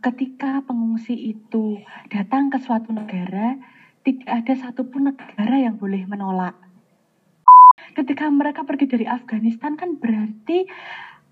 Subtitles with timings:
[0.00, 3.56] ketika pengungsi itu datang ke suatu negara,
[4.02, 6.56] tidak ada satupun negara yang boleh menolak.
[7.92, 10.64] Ketika mereka pergi dari Afghanistan kan berarti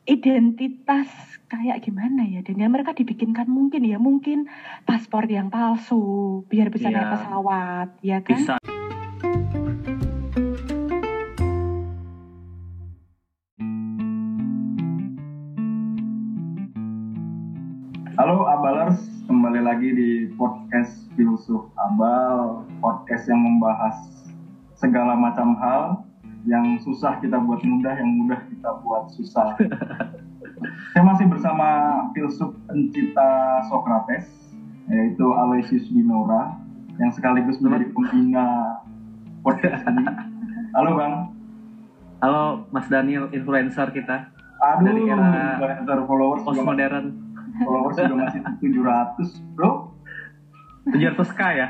[0.08, 1.08] identitas
[1.52, 4.48] kayak gimana ya dan yang mereka dibikinkan mungkin ya mungkin
[4.88, 7.12] paspor yang palsu biar bisa naik Iya.
[7.12, 8.56] pesawat ya kan Bisa.
[19.68, 24.00] Lagi di podcast Filsuf Abal, podcast yang membahas
[24.80, 26.08] segala macam hal
[26.48, 29.60] yang susah kita buat mudah, yang mudah kita buat susah.
[30.96, 31.68] Saya masih bersama
[32.16, 34.32] filsuf pencipta Socrates,
[34.88, 36.56] yaitu Aloysius Binora,
[36.96, 38.80] yang sekaligus menjadi pembina
[39.44, 40.08] podcast ini.
[40.80, 41.14] Halo Bang.
[42.24, 44.32] Halo Mas Daniel, influencer kita.
[44.64, 47.27] Aduh, Dari era influencer followers juga, Postmodern.
[47.60, 49.70] Followers juga masih 700, bro.
[50.88, 51.68] 700k ya?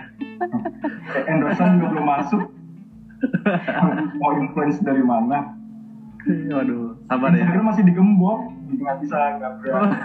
[1.10, 2.42] Eh, endorsement juga belum masuk.
[4.14, 5.58] Mau influence dari mana?
[6.28, 7.40] Waduh, sabar ya.
[7.40, 8.40] Instagram masih digembok,
[8.70, 9.96] nggak bisa nggak berani.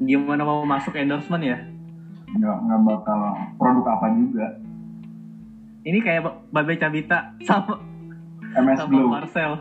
[0.00, 1.58] Gimana mau masuk endorsement ya?
[2.30, 3.20] Nggak nggak bakal
[3.56, 4.46] produk apa juga.
[5.84, 7.76] Ini kayak Ba- Babe Cabita sama
[8.54, 9.08] MS sama Glow.
[9.10, 9.52] Marcel.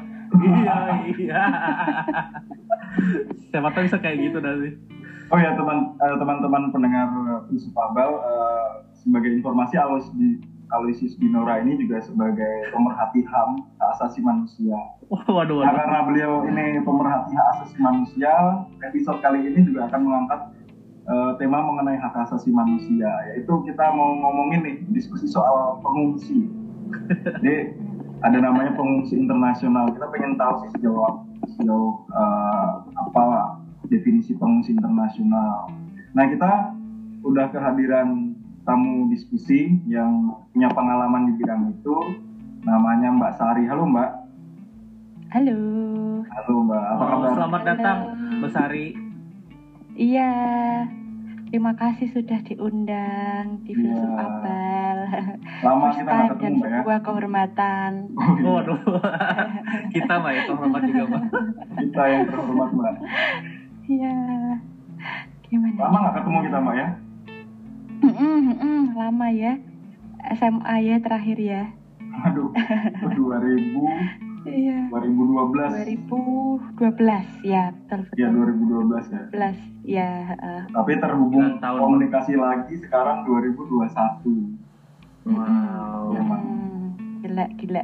[0.42, 0.76] Iya,
[1.20, 1.44] iya.
[3.50, 4.70] Siapa tahu bisa kayak gitu nanti.
[5.32, 7.08] Oh ya teman eh, teman-teman pendengar
[7.50, 8.70] Filsuf Abal eh,
[9.02, 10.42] sebagai informasi Alois di
[10.74, 14.74] Aloysius Binora ini juga sebagai pemerhati HAM hak asasi manusia.
[15.06, 15.60] Waduh, Nah, waduh.
[15.70, 18.34] karena beliau ini pemerhati hak asasi manusia,
[18.82, 20.42] episode kali ini juga akan mengangkat
[21.06, 26.50] eh, tema mengenai hak asasi manusia, yaitu kita mau ngomongin nih diskusi soal pengungsi.
[27.42, 27.74] Jadi
[28.24, 29.92] ada namanya pengungsi internasional.
[29.92, 33.24] Kita pengen tahu sih sejauh sejauh eh, apa
[33.86, 35.68] definisi pengungsi internasional.
[36.12, 36.72] Nah kita
[37.22, 38.32] udah kehadiran
[38.64, 41.96] tamu diskusi yang punya pengalaman di bidang itu.
[42.64, 43.68] Namanya Mbak Sari.
[43.68, 44.12] Halo Mbak.
[45.30, 45.60] halo
[46.24, 47.30] Halo Mbak, apa Oh, kabar?
[47.34, 47.70] selamat Halo.
[47.70, 47.98] datang,
[48.40, 48.88] Besari.
[49.94, 50.32] iya
[51.54, 54.18] terima kasih sudah diundang di Filsuf Iya.
[54.20, 54.98] Abal
[55.62, 56.70] Lama First kita nggak time dan ya.
[56.76, 58.50] sebuah kehormatan Oh, iya.
[58.50, 58.80] Waduh.
[59.94, 61.24] kita mah ya, hormat juga, Mbak.
[61.78, 62.94] Kita yang terhormat Mbak.
[63.86, 64.16] iya
[65.44, 66.88] gimana Lama nggak ketemu kita Mbak ya?
[68.04, 69.54] Mm-mm, mm-mm, lama ya
[70.34, 71.64] SMA ya terakhir ya
[72.26, 76.08] Aduh, 2000, iya 2012.
[76.78, 79.22] 2012 ya betul betul Ya 2012 ya.
[79.30, 79.56] 12
[79.86, 80.62] ya heeh.
[80.70, 81.80] Tapi terhubung tahun.
[81.80, 84.60] komunikasi lagi sekarang 2021.
[85.24, 86.12] Wow.
[86.12, 87.84] Hmm, gila gila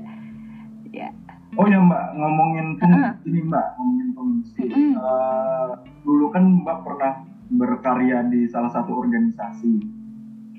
[0.90, 1.09] ya
[1.52, 3.18] Oh ya Mbak, ngomongin Ah.
[3.26, 4.64] ini Mbak, ngomongin pengungsi.
[4.64, 4.94] Mm-mm.
[4.96, 5.70] Eh,
[6.03, 7.14] dulu kan Mbak pernah
[7.50, 9.74] berkarya di salah satu organisasi,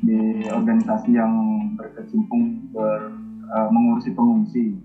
[0.02, 1.32] di organisasi yang
[1.72, 3.14] berkecimpung ber,
[3.46, 4.82] eh, mengurusi pengungsi.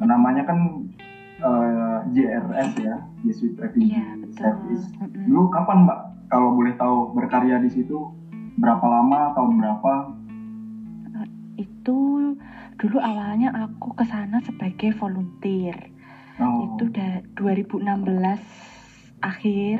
[0.00, 0.58] Namanya kan
[1.40, 4.36] eh, JRS ya, Jesuit Refugee Iya, betul.
[4.40, 4.86] Service.
[5.00, 5.24] Mm-mm.
[5.28, 5.98] Dulu kapan Mbak,
[6.28, 7.98] kalau boleh tahu berkarya di situ
[8.56, 9.92] berapa lama, tahun berapa?
[11.56, 12.36] itu
[12.76, 15.92] dulu awalnya aku ke sana sebagai volunteer
[16.36, 17.80] Oh, itu udah 2016
[19.24, 19.78] akhir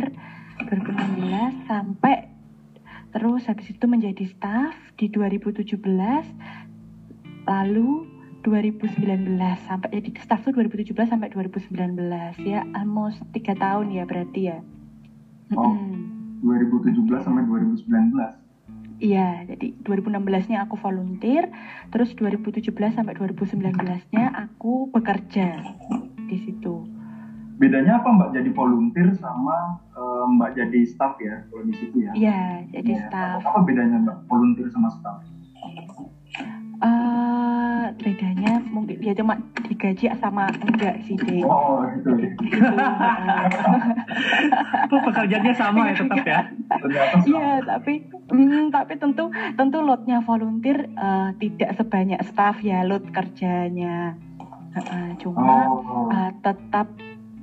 [0.56, 2.33] 2016 sampai
[3.12, 5.77] terus habis itu menjadi staff di 2017
[7.44, 8.09] lalu
[8.47, 9.34] 2019
[9.67, 14.59] sampai jadi staff tuh 2017 sampai 2019 ya almost tiga tahun ya berarti ya
[15.55, 15.71] Oh.
[15.71, 16.43] Mm-mm.
[16.43, 17.87] 2017 sampai 2019.
[18.97, 21.53] Iya, jadi 2016-nya aku volunteer,
[21.93, 25.61] terus 2017 sampai 2019-nya aku bekerja
[26.27, 26.89] di situ.
[27.57, 32.13] Bedanya apa Mbak jadi volunteer sama eh, Mbak jadi staff ya kalau di situ ya?
[32.17, 32.41] Iya,
[32.73, 33.41] jadi Ya, staff.
[33.45, 35.21] Apa bedanya Mbak volunteer sama staff?
[36.82, 41.44] Eh bedanya mungkin ya cuma digaji sama enggak sih, Dek.
[41.47, 42.10] Oh gitu.
[44.86, 46.41] Itu, pekerjaannya sama ya tetap ya?
[46.69, 47.92] Ternyata Iya, tapi
[48.33, 54.18] mm, tapi tentu tentu loadnya volunteer eh, tidak sebanyak staff ya load kerjanya.
[54.77, 56.92] Heeh, cuma Oh, uh, tetap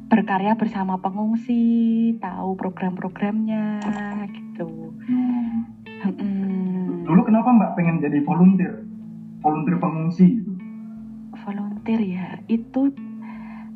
[0.06, 3.82] berkarya bersama pengungsi, tahu program-programnya
[4.30, 4.94] gitu.
[5.10, 5.66] hmm.
[6.04, 7.08] Mm-mm.
[7.08, 8.93] Dulu kenapa Mbak pengen jadi volunteer?
[9.44, 10.52] Volunteer pengungsi gitu.
[11.44, 12.96] Volunteer ya, itu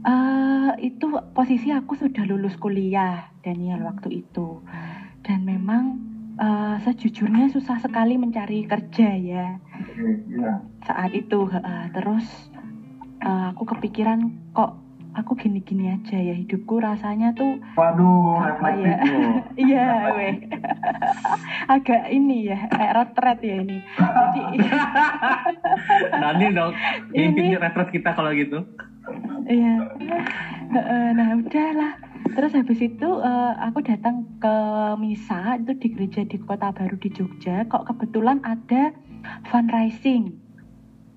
[0.08, 4.64] eh itu posisi aku sudah lulus kuliah Daniel waktu itu,
[5.28, 6.00] dan memang
[6.40, 10.64] eh, sejujurnya susah sekali mencari kerja ya Oke, iya.
[10.88, 11.52] saat itu.
[11.52, 11.84] heeh.
[11.92, 12.48] terus
[13.20, 14.87] eh, aku kepikiran kok
[15.18, 18.96] aku gini-gini aja ya hidupku rasanya tuh Waduh, apa ya
[19.68, 20.36] iya weh
[21.74, 24.42] agak ini ya kayak retret ya ini jadi
[26.22, 26.72] Nanti dong,
[27.14, 28.64] Ini- retret kita kalau gitu.
[29.48, 29.74] Iya.
[31.14, 31.92] Nah udahlah.
[32.28, 34.56] Terus habis itu eh, aku datang ke
[35.00, 37.64] misa itu di gereja di Kota Baru di Jogja.
[37.66, 38.92] Kok kebetulan ada
[39.48, 40.36] fundraising,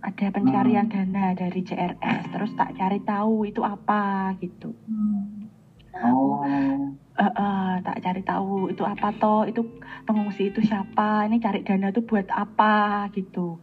[0.01, 2.33] ada pencarian dana dari CRS.
[2.33, 4.73] Terus tak cari tahu itu apa gitu.
[4.89, 5.49] Hmm.
[5.91, 9.61] Nah, Oh, eh, eh, tak cari tahu itu apa toh, itu
[10.09, 13.61] pengungsi itu siapa, ini cari dana itu buat apa gitu.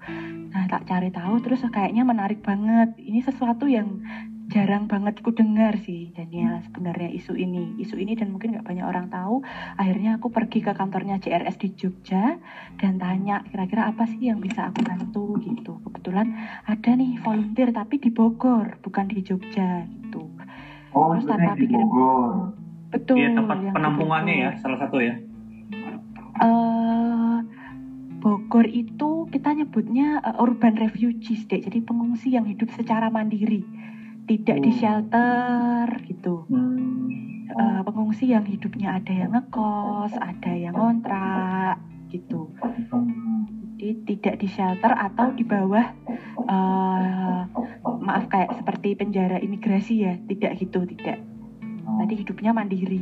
[0.53, 2.93] Nah tak cari tahu terus kayaknya menarik banget.
[3.01, 4.05] Ini sesuatu yang
[4.47, 7.75] jarang banget ku dengar sih Daniel sebenarnya isu ini.
[7.77, 9.43] Isu ini dan mungkin nggak banyak orang tahu
[9.75, 12.39] akhirnya aku pergi ke kantornya JRS di Jogja
[12.75, 15.35] dan tanya kira-kira apa sih yang bisa aku bantu?
[15.37, 15.75] Gitu.
[15.81, 16.31] Kebetulan
[16.63, 20.31] ada nih volunteer tapi di Bogor bukan di Jogja gitu.
[20.91, 22.31] Oh Terus itu tanpa di pikirin- Bogor.
[22.87, 25.19] betul Iya tempat penampungannya ya, salah satu ya.
[26.37, 27.37] eh
[28.17, 33.61] Bogor itu kita nyebutnya eh, urban refugees deh, jadi pengungsi yang hidup secara mandiri,
[34.27, 34.77] tidak di Oh.
[34.77, 36.43] shelter gitu.
[36.51, 37.07] Hmm.
[37.47, 41.79] Eh, pengungsi yang hidupnya ada yang ngekos, ada yang ngontrak
[42.11, 42.51] gitu.
[42.91, 43.47] Hmm.
[43.77, 45.87] Jadi tidak di shelter atau di bawah
[46.47, 47.39] eh,
[48.03, 51.23] maaf kayak seperti penjara imigrasi ya, tidak gitu, tidak.
[51.87, 52.99] Tadi hidupnya mandiri.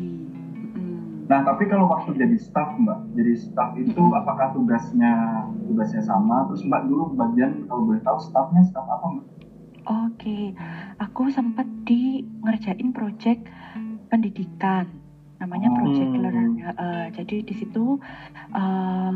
[0.78, 1.26] Mm.
[1.28, 4.18] Nah, tapi kalau waktu jadi staff, Mbak, jadi staff itu Mm-mm.
[4.18, 6.48] apakah tugasnya tugasnya sama?
[6.50, 9.26] Terus Mbak dulu bagian kalau boleh tahu staffnya staff apa, Mbak?
[9.86, 10.58] Oke,
[10.98, 13.46] aku sempat di ngerjain project
[14.10, 14.90] pendidikan,
[15.38, 15.70] namanya.
[15.78, 16.22] Project Hmm.
[16.26, 16.52] Learn.
[16.58, 18.02] Eh, jadi di situ
[18.50, 19.12] eh,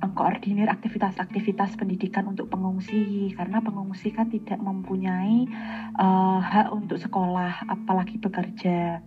[0.00, 5.50] mengkoordinir aktivitas-aktivitas pendidikan untuk pengungsi, karena pengungsi kan tidak mempunyai
[5.98, 9.02] eh, hak untuk sekolah, apalagi bekerja.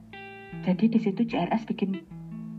[0.67, 2.03] Jadi di situ CRS bikin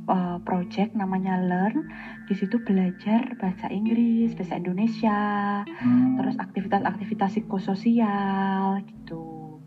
[0.05, 1.89] eh, project namanya Learn.
[2.25, 5.21] Di situ belajar bahasa Inggris, bahasa Indonesia,
[5.67, 6.17] Hmm.
[6.17, 9.59] terus aktivitas-aktivitas psikososial gitu.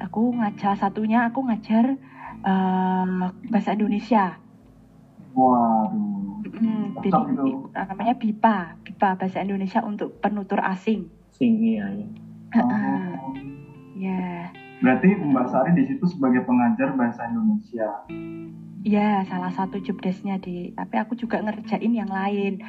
[0.00, 1.96] Aku ngajar satunya aku ngajar
[2.40, 3.06] eh,
[3.46, 4.40] bahasa Indonesia.
[5.30, 6.40] Waduh.
[6.96, 7.68] Cocok jadi itu.
[7.70, 11.06] eh, namanya BIPA, BIPA bahasa Indonesia untuk penutur asing.
[11.30, 12.08] Sing iya ya.
[12.50, 13.32] Heeh, Oh.
[13.94, 14.48] Ya,
[14.80, 17.84] Berarti Mbak Sari di situ sebagai pengajar bahasa Indonesia.
[18.84, 20.72] Ya salah satu job desk-nya di.
[20.72, 22.60] Tapi aku juga ngerjain yang lain.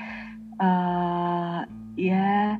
[0.61, 1.59] eh
[1.97, 2.55] ya,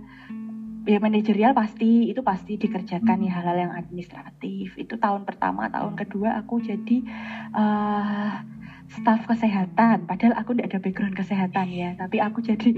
[0.88, 4.76] ya manajerial pasti itu pasti dikerjakan ya hal-hal yang administratif.
[4.76, 6.98] Itu tahun pertama, tahun kedua aku jadi
[7.56, 8.32] eh
[8.92, 10.04] staf kesehatan.
[10.04, 12.76] Padahal aku tidak ada background kesehatan ya, tapi aku jadi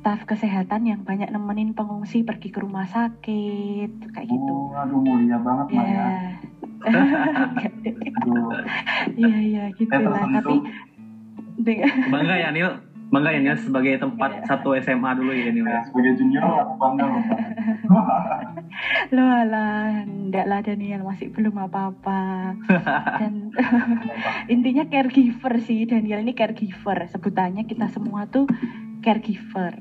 [0.00, 4.52] staf kesehatan yang banyak nemenin pengungsi pergi ke rumah sakit kayak gitu.
[4.52, 5.84] Oh, aduh mulia banget ya.
[5.84, 6.10] Ya.
[8.22, 8.50] Aduh,
[9.14, 10.26] Iya iya gitu lah.
[10.26, 10.54] Tapi
[12.10, 12.70] Bangga ya Nil,
[13.12, 14.44] bangga ya Nil sebagai tempat Iya.
[14.48, 17.20] satu SMA dulu ya Nil Ya, sebagai junior aku bangga loh,
[19.14, 22.56] lo alah, ndak lah Daniel masih belum apa-apa.
[23.20, 23.52] Dan
[24.54, 27.04] intinya caregiver sih Daniel ini caregiver.
[27.06, 28.48] Sebutannya kita semua tuh
[29.00, 29.76] caregiver.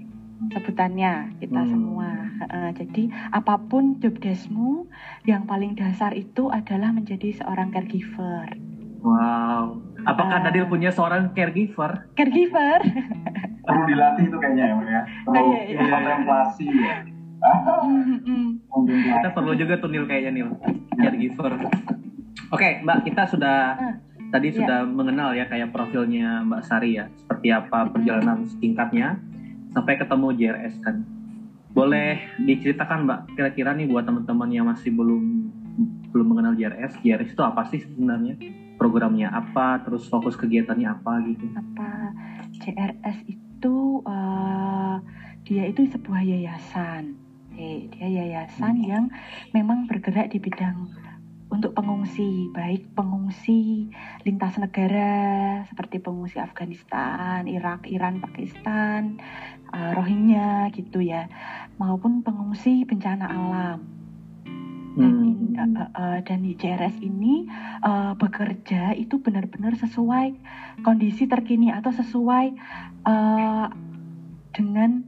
[0.51, 1.72] Sebutannya kita Hmm.
[1.72, 2.10] semua.
[2.42, 4.89] Heeh, jadi apa pun job deskmu,
[5.24, 8.50] yang paling dasar itu adalah menjadi seorang caregiver.
[9.01, 9.81] Wow.
[10.03, 10.44] Apakah Ah.
[10.44, 12.09] Nadil punya seorang caregiver?
[12.13, 12.80] Caregiver.
[13.62, 15.01] Perlu dilatih itu kayaknya ya, Mbak ya.
[15.22, 15.77] Perlu Iya, iya.
[15.86, 16.96] kontemplasi ya.
[19.12, 20.50] Kita perlu juga tuh Nil kayaknya Nil,
[20.96, 21.53] caregiver.
[22.50, 23.93] Oke, Mbak, kita sudah Ah,
[24.29, 24.58] tadi iya.
[24.58, 29.17] sudah mengenal ya kayak profilnya Mbak Sari ya, seperti apa perjalanan singkatnya
[29.70, 31.05] sampai ketemu JRS kan.
[31.72, 35.24] Boleh diceritakan Mbak, kira-kira nih buat teman-teman yang masih belum
[36.12, 38.36] belum mengenal JRS, JRS itu apa sih sebenarnya?
[38.81, 41.45] Programnya apa, terus fokus kegiatannya apa gitu?
[41.53, 42.17] apa
[42.57, 43.77] CRS itu
[44.09, 44.95] eh,
[45.45, 47.13] dia itu sebuah yayasan.
[47.53, 49.05] Eh, dia yayasan yang
[49.53, 50.89] memang bergerak di bidang
[51.51, 53.91] untuk pengungsi, baik pengungsi
[54.25, 59.21] lintas negara seperti pengungsi Afghanistan, Irak, Iran, Pakistan,
[59.69, 61.29] eh, Rohingya gitu ya,
[61.77, 64.00] maupun pengungsi bencana alam.
[64.91, 65.13] Dan,
[65.51, 66.21] Hmm.
[66.21, 67.48] dan di CRS ini
[67.81, 70.36] eh, bekerja itu benar-benar sesuai
[70.81, 72.45] kondisi terkini atau sesuai
[74.51, 75.07] dengan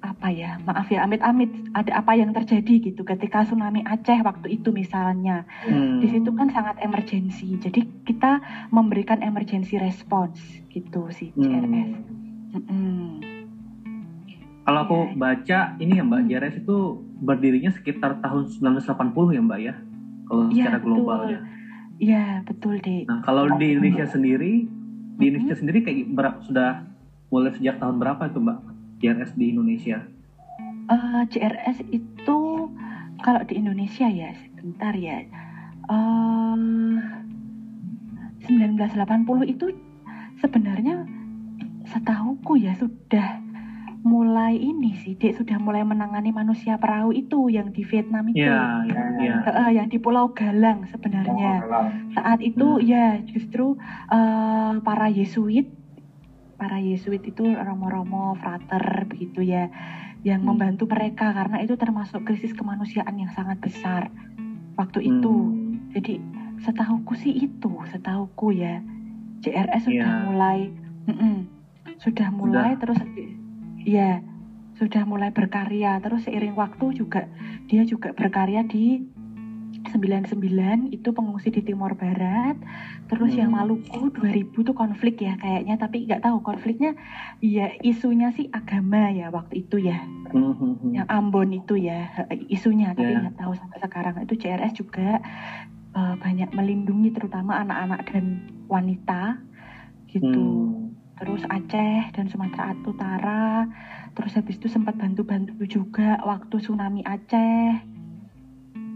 [0.00, 4.72] apa ya maaf ya amit-amit ada apa yang terjadi gitu ketika tsunami Aceh waktu itu
[4.72, 6.00] misalnya Hmm.
[6.00, 8.40] di situ kan sangat emergensi jadi kita
[8.72, 10.40] memberikan emergency response
[10.72, 11.44] gitu sih Hmm.
[11.44, 11.90] CRS
[12.50, 13.20] Mm-mm.
[14.70, 15.18] Kalau aku Iya.
[15.18, 16.28] baca ini ya Mbak, Hmm.
[16.30, 16.76] JRS itu
[17.18, 19.74] berdirinya sekitar tahun 1980 ya Mbak ya.
[20.22, 21.26] kalau Iya, secara global betul.
[21.26, 21.40] ya.
[21.98, 23.02] Iya, betul, Dek.
[23.10, 24.62] Nah, kalau di Indonesia sendiri,
[25.18, 26.86] di Indonesia sendiri kayak berapa sudah
[27.26, 28.58] mulai sejak tahun berapa itu Mbak
[29.00, 30.06] JRS di Indonesia?
[30.86, 32.38] Eh, JRS itu
[33.18, 35.18] kalau di Indonesia ya, sebentar ya.
[35.84, 36.62] Em,
[38.40, 39.66] 1980 itu
[40.36, 41.10] sebenarnya
[41.84, 43.39] setahuku ya sudah
[44.00, 48.40] mulai ini sih, Dek sudah mulai menangani manusia perahu itu yang di Vietnam itu.
[48.40, 49.34] Iya, iya, iya.
[49.42, 51.60] Eh, eh, yang di Pulau Galang sebenarnya.
[52.12, 52.84] Saat itu Hmm.
[52.84, 53.76] ya justru
[54.08, 55.68] eh, para Yesuit,
[56.56, 59.68] para Yesuit itu romo-romo frater begitu ya,
[60.20, 60.56] yang Hmm.
[60.56, 64.08] membantu mereka karena itu termasuk krisis kemanusiaan yang sangat besar
[64.74, 65.32] waktu itu.
[65.32, 65.88] Hmm.
[65.90, 66.20] Jadi
[66.60, 68.84] setahuku sih itu, setahuku ya,
[69.40, 70.22] JRS sudah Iya.
[70.22, 70.58] mulai,
[71.04, 71.36] mm-mm,
[71.96, 73.00] sudah mulai terus,
[73.82, 74.20] ya
[74.74, 77.28] sudah mulai berkarya terus seiring waktu juga
[77.66, 79.04] dia juga berkarya di
[79.80, 80.36] 99
[80.90, 82.56] itu pengungsi di Timur Barat
[83.06, 83.64] terus yang Hmm.
[83.64, 86.92] Maluku 2000 tuh konflik ya kayaknya tapi nggak tahu konfliknya
[87.38, 90.92] ya isunya sih agama ya waktu itu ya Hmm, hmm, hmm.
[90.94, 92.06] yang Ambon itu ya
[92.46, 93.18] isunya tapi Ya.
[93.20, 95.18] nggak tahu sampai sekarang itu CRS juga
[95.90, 98.24] eh, banyak melindungi terutama anak-anak dan
[98.68, 99.42] wanita
[100.06, 100.89] gitu Hmm.
[101.20, 103.68] Terus Aceh dan Sumatera Utara.
[104.16, 107.84] Terus habis itu sempat bantu-bantu juga waktu tsunami Aceh.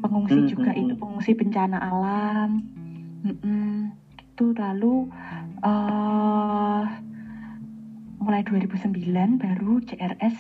[0.01, 1.01] Pengungsi Hmm, juga hmm, itu hmm.
[1.01, 2.51] pengungsi bencana alam.
[3.25, 3.97] Mm-mm.
[4.21, 5.09] itu lalu
[5.65, 6.85] eh
[8.21, 10.37] mulai 2009 baru CRS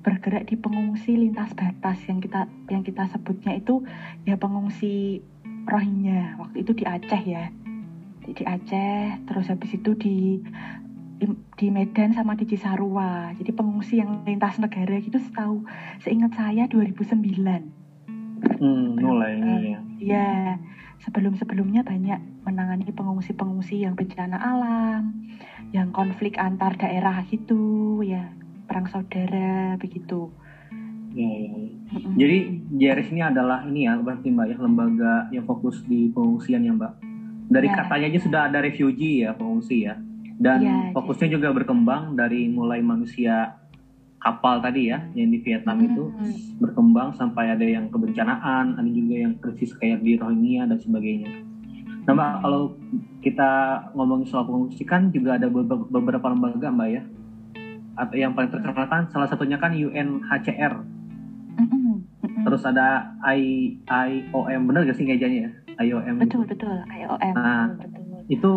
[0.00, 3.84] bergerak di pengungsi lintas batas yang kita yang kita sebutnya itu
[4.28, 5.20] ya pengungsi
[5.62, 6.38] Rohingya.
[6.42, 7.50] Waktu itu di Aceh ya.
[8.22, 10.38] Di Aceh terus habis itu di
[11.22, 15.62] di, di Medan sama di Cisarua jadi pengungsi yang lintas negara gitu setahu
[16.02, 17.78] seingat saya 2009
[18.58, 19.78] Hmm, mulai ini ya.
[20.02, 20.30] ya
[20.98, 25.22] sebelum sebelumnya banyak menangani pengungsi-pengungsi yang bencana alam
[25.70, 28.34] yang konflik antar daerah gitu ya
[28.66, 30.30] perang saudara begitu
[31.12, 31.68] Ya, ya, ya.
[32.16, 32.36] Jadi
[32.72, 36.92] JRS ini adalah ini ya berarti Mbak ya lembaga yang fokus di pengungsian ya Mbak.
[37.52, 37.76] Dari Ya.
[37.76, 40.00] katanya aja sudah ada refugee ya pengungsi ya.
[40.38, 43.56] Dan Ya, fokusnya juga berkembang dari mulai manusia
[44.22, 46.62] kapal tadi ya yang di Vietnam itu Mm.
[46.62, 51.26] berkembang sampai ada yang kebencanaan, ada juga yang krisis kayak di Rohingya dan sebagainya.
[52.06, 52.62] Nah Mbak kalau
[53.18, 53.50] kita
[53.94, 57.02] ngomongin soal pengungsi kan juga ada beberapa, lembaga Mbak ya.
[57.98, 60.74] Atau yang paling terkenal kan salah satunya kan UNHCR.
[62.42, 65.50] Terus ada I IOM bener gak sih ngejanya ya?
[65.82, 66.50] IOM betul itu.
[66.54, 67.66] betul IOM Nah.
[67.74, 68.22] betul, betul.
[68.26, 68.52] Itu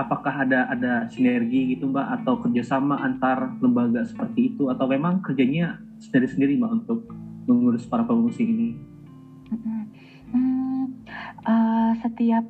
[0.00, 5.76] apakah ada ada sinergi gitu mbak atau kerjasama antar lembaga seperti itu atau memang kerjanya
[6.00, 7.04] sendiri-sendiri mbak untuk
[7.44, 8.68] mengurus para pengungsi ini?
[9.50, 9.82] Mm-mm.
[10.30, 10.84] Hmm,
[11.44, 12.46] eh, setiap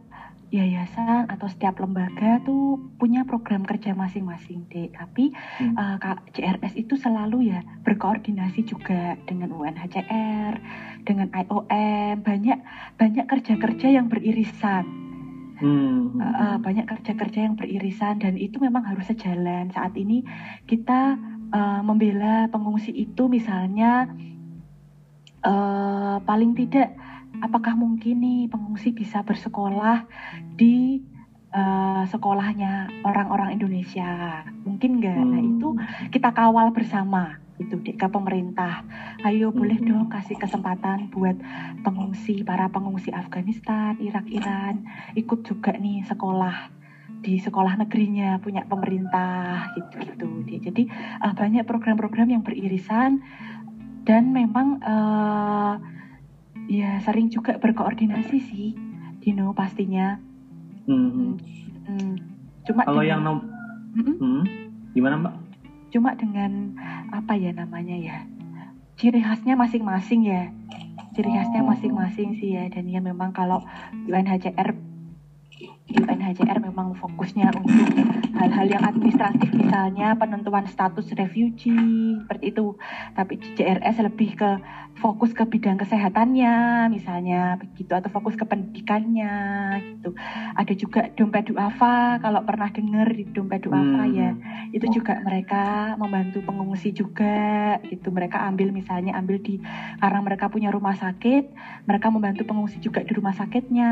[0.50, 5.30] yayasan atau setiap lembaga tuh punya program kerja masing-masing deh tapi
[5.62, 5.78] Hmm.
[5.78, 10.54] eh, Kak JRS itu selalu ya berkoordinasi juga dengan UNHCR
[11.06, 12.58] dengan IOM banyak
[12.98, 15.09] banyak kerja-kerja yang beririsan
[15.60, 16.16] Hmm.
[16.16, 20.24] Eh, banyak kerja-kerja yang beririsan dan itu memang harus sejalan saat ini
[20.64, 21.20] kita
[21.52, 24.08] eh, membela pengungsi itu misalnya
[25.44, 26.96] eh, paling tidak
[27.44, 30.04] apakah mungkin nih pengungsi bisa bersekolah
[30.56, 31.04] di
[31.52, 35.50] eh, sekolahnya orang-orang Indonesia mungkin nggak nah Hmm.
[35.56, 35.68] itu
[36.08, 38.82] kita kawal bersama itu ke pemerintah
[39.22, 39.86] ayo boleh Hmm.
[39.86, 41.36] dong kasih kesempatan buat
[41.80, 46.72] pengungsi para pengungsi Afghanistan Irak Iran ikut juga nih sekolah
[47.20, 50.82] di sekolah negerinya punya pemerintah gitu-gitu jadi
[51.20, 53.20] eh, banyak program-program yang beririsan
[54.02, 55.74] dan memang eh,
[56.70, 58.68] ya sering juga berkoordinasi sih
[59.20, 60.16] Dino pastinya
[60.80, 61.36] Hmm.
[61.84, 62.16] Hmm,
[62.64, 63.38] cuma Kalau dengan- yang nom
[63.92, 64.16] Mm-mm.
[64.16, 64.42] hmm.
[64.90, 65.34] gimana mbak?
[65.90, 66.74] Cuma dengan
[67.10, 68.16] apa ya namanya ya
[68.98, 70.50] ciri khasnya masing-masing ya
[71.14, 71.68] ciri khasnya Oh.
[71.74, 73.60] masing-masing sih ya dan ya memang kalau
[74.06, 74.89] UNHCR
[75.90, 77.88] UNHCR memang fokusnya untuk
[78.38, 82.78] hal-hal yang administratif misalnya penentuan status refugee seperti itu.
[83.12, 84.50] Tapi JRS lebih ke
[85.00, 89.34] fokus ke bidang kesehatannya misalnya begitu atau fokus ke pendidikannya
[89.82, 90.14] gitu.
[90.56, 94.14] Ada juga dompet duafa kalau pernah dengar di dompet duafa Hmm.
[94.14, 94.30] ya.
[94.70, 98.14] Itu juga mereka membantu pengungsi juga gitu.
[98.14, 99.58] Mereka ambil misalnya ambil di
[99.98, 101.52] karena mereka punya rumah sakit
[101.84, 103.90] mereka membantu pengungsi juga di rumah sakitnya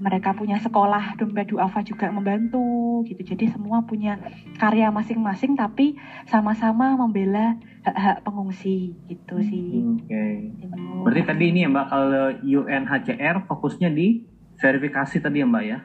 [0.00, 4.16] mereka punya sekolah dompet duafa juga membantu gitu jadi semua punya
[4.56, 7.54] karya masing-masing tapi sama-sama membela
[7.84, 10.24] hak-hak pengungsi gitu sih Oke.
[10.56, 10.76] Gitu.
[11.04, 14.24] Berarti tadi ini ya Mbak kalau UNHCR fokusnya di
[14.56, 15.78] verifikasi tadi ya Mbak ya?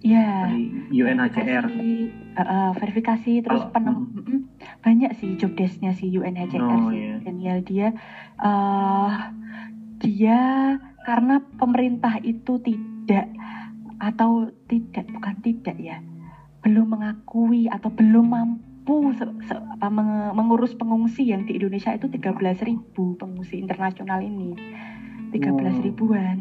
[0.00, 0.64] ya Di
[0.96, 1.64] UNHCR.
[1.68, 1.92] verifikasi,
[2.32, 4.24] uh, uh, verifikasi terus Kalau- penem hmm.
[4.24, 4.40] mm,
[4.80, 7.16] banyak sih job desknya si UNHCR Oh, sih iya.
[7.20, 7.88] Daniel dia
[8.40, 9.12] eh
[10.00, 10.40] dia
[11.00, 12.88] karena pemerintah itu tidak
[14.00, 16.00] atau tidak bukan tidak ya
[16.60, 19.88] belum mengakui atau belum mampu se- se- apa,
[20.36, 24.52] mengurus pengungsi yang di Indonesia itu 13.000 pengungsi internasional ini.
[25.30, 26.36] 13 ribuan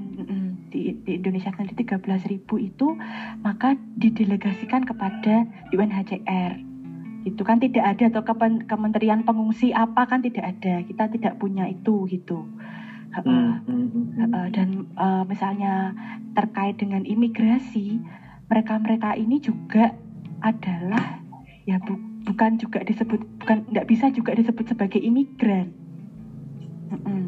[0.70, 2.98] di, di Indonesia sendiri 13 ribu itu
[3.42, 6.70] maka didelegasikan kepada UNHCR
[7.28, 8.24] itu kan tidak ada atau
[8.66, 12.48] kementerian pengungsi apa kan tidak ada kita tidak punya itu gitu.
[13.10, 14.48] Hmm, hmm, hmm, hmm.
[14.54, 15.94] Dan eh, misalnya
[16.38, 17.98] terkait dengan imigrasi
[18.50, 19.94] mereka-mereka ini juga
[20.42, 21.22] adalah
[21.66, 25.70] ya bu- bukan juga disebut bukan nggak bisa juga disebut sebagai imigran
[26.90, 27.22] Mm-mm.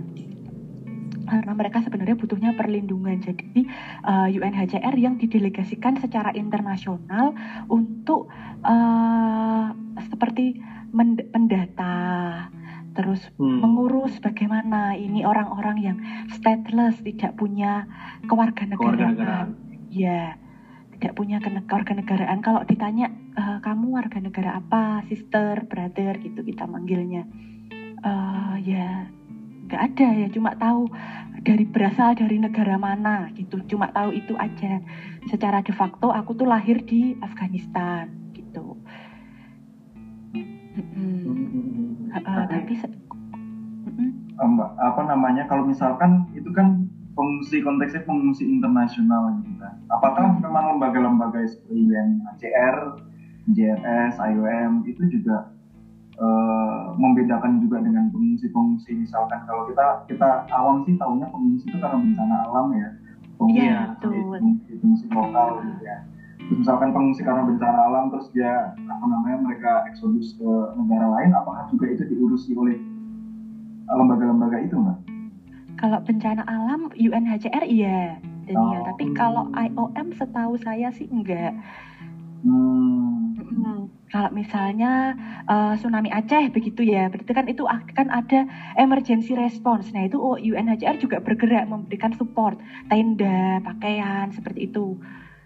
[1.29, 3.61] karena mereka sebenarnya butuhnya perlindungan jadi
[4.05, 7.37] eh, UNHCR yang didelegasikan secara internasional
[7.69, 8.31] untuk
[8.65, 9.67] eh,
[10.09, 10.57] seperti
[10.91, 11.95] mend- mendata
[12.91, 13.63] terus Hmm.
[13.63, 15.97] mengurus bagaimana ini orang-orang yang
[16.31, 17.87] stateless tidak punya
[18.27, 19.55] kewarganegaraan.
[19.91, 20.35] Ya
[20.95, 22.39] tidak punya kewarganegaraan.
[22.45, 25.01] Kalau ditanya "Eh, kamu warga negara apa?
[25.07, 26.19] Sister brother?
[26.19, 27.25] gitu kita manggilnya.
[28.01, 29.07] Eh, ya
[29.65, 30.07] nggak ada.
[30.13, 30.91] Ya cuma tahu
[31.41, 33.63] dari berasal dari negara mana gitu.
[33.65, 34.77] Cuma tahu itu aja.
[35.25, 38.70] Secara de facto aku tuh lahir di Afghanistan gitu
[42.11, 42.25] hmm.
[42.25, 42.99] Heeh, tapi se-
[44.81, 49.73] apa namanya kalau misalkan itu kan pengungsi konteksnya pengungsi internasional gitu kan.
[49.91, 52.77] Apakah memang lembaga-lembaga seperti UNHCR,
[53.51, 55.51] JRS, IOM itu juga
[56.17, 61.97] eh, membedakan juga dengan pengungsi-pengungsi misalkan kalau kita kita awam sih tahunya pengungsi itu karena
[61.99, 62.89] bencana alam ya.
[63.37, 63.79] Pengungsi, Iya,
[64.37, 65.97] pengungsi, pengungsi lokal gitu ya.
[66.51, 71.63] Misalkan pengungsi karena bencana alam terus dia apa namanya mereka eksodus ke negara lain apakah
[71.71, 72.75] juga itu diurusi oleh
[73.87, 74.97] lembaga-lembaga itu mbak?
[75.79, 78.83] Kalau bencana alam UNHCR iya, Daniel.
[78.83, 78.87] Oh.
[78.93, 81.55] Tapi kalau IOM setahu saya sih enggak.
[82.43, 83.37] Hmm.
[83.41, 85.15] Mm, Kalau misalnya
[85.47, 88.43] eh, tsunami Aceh begitu ya, berarti kan itu akan ada
[88.75, 89.89] emergency response.
[89.95, 92.59] Nah itu UNHCR juga bergerak memberikan support,
[92.91, 94.99] tenda, pakaian seperti itu.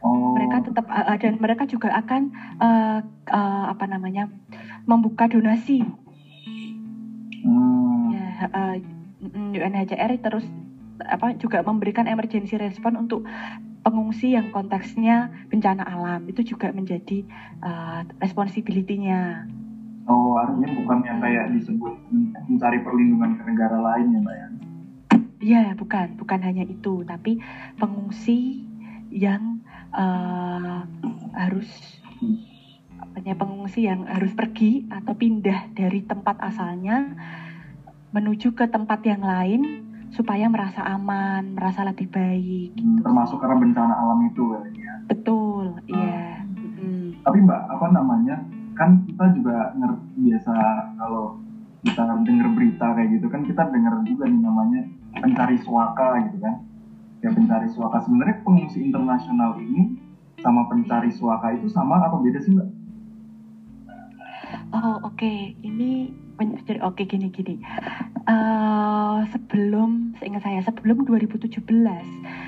[0.05, 0.37] Oh.
[0.37, 2.21] Mereka tetap eh, eh, dan mereka juga akan
[2.61, 2.99] eh,
[3.33, 4.29] eh, apa namanya
[4.85, 5.81] membuka donasi
[7.45, 8.09] Hmm.
[8.09, 8.49] Ya,
[9.21, 10.49] mm, UNHCR terus
[11.05, 13.21] apa juga memberikan emergency response untuk
[13.85, 17.21] pengungsi yang konteksnya bencana alam itu juga menjadi
[17.61, 19.45] eh, responsibility-nya.
[20.05, 21.93] Oh, artinya bukan yang kayak disebut
[22.49, 24.47] mencari perlindungan ke negara lain ya, Mbak ya?
[25.45, 27.41] Iya, bukan, bukan hanya itu, tapi
[27.77, 28.65] pengungsi
[29.09, 29.54] yang
[29.95, 30.77] eh,
[31.36, 31.67] harus
[32.99, 37.15] apa ya, pengungsi yang harus pergi atau pindah dari tempat asalnya
[38.15, 39.62] menuju ke tempat yang lain
[40.15, 42.79] supaya merasa aman, merasa lebih baik.
[42.79, 43.03] Hmm, Gitu.
[43.03, 44.93] termasuk karena bencana alam itu ya.
[45.12, 46.39] Betul, iya.
[46.55, 47.19] Mm.
[47.19, 48.36] Tapi Mbak, apa namanya?
[48.79, 50.53] Kan kita juga ngerti biasa
[50.95, 51.39] kalau
[51.84, 54.81] kita dengar berita kayak gitu kan kita dengar juga nih namanya
[55.19, 56.55] pencari suaka gitu kan.
[57.25, 59.97] Ya pencari suaka sebenarnya pengungsi internasional ini
[60.45, 62.69] sama pencari suaka itu sama atau beda sih Mbak?
[64.77, 65.33] Oh oke,
[65.65, 67.57] ini men- jadi oke gini gini.
[68.29, 72.05] Eh, sebelum seingat saya sebelum 2017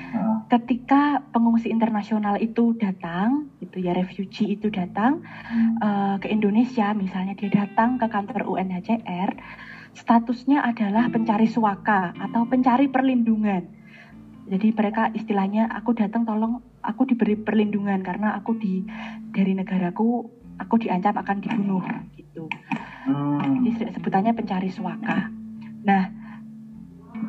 [0.08, 5.74] Nah, ketika pengungsi internasional itu datang, gitu ya refugee itu datang hmm.
[5.82, 9.30] eh, ke Indonesia, misalnya dia datang ke kantor UNHCR,
[9.92, 13.77] statusnya adalah pencari suaka atau pencari perlindungan.
[14.48, 18.80] Jadi mereka istilahnya aku datang tolong aku diberi perlindungan karena aku di
[19.28, 20.24] dari negaraku
[20.58, 21.84] aku diancam akan dibunuh
[22.16, 22.48] gitu.
[23.04, 23.60] Hmm.
[23.60, 25.28] Jadi se- sebutannya pencari suaka.
[25.84, 26.02] Nah,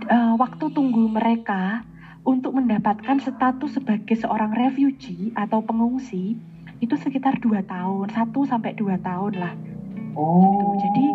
[0.08, 1.84] eh, waktu tunggu mereka
[2.23, 6.36] untuk mendapatkan status sebagai seorang refugee atau pengungsi
[6.79, 9.53] itu sekitar dua tahun, 1 sampai 2 tahun lah.
[10.15, 10.75] Oh.
[10.79, 11.05] Jadi,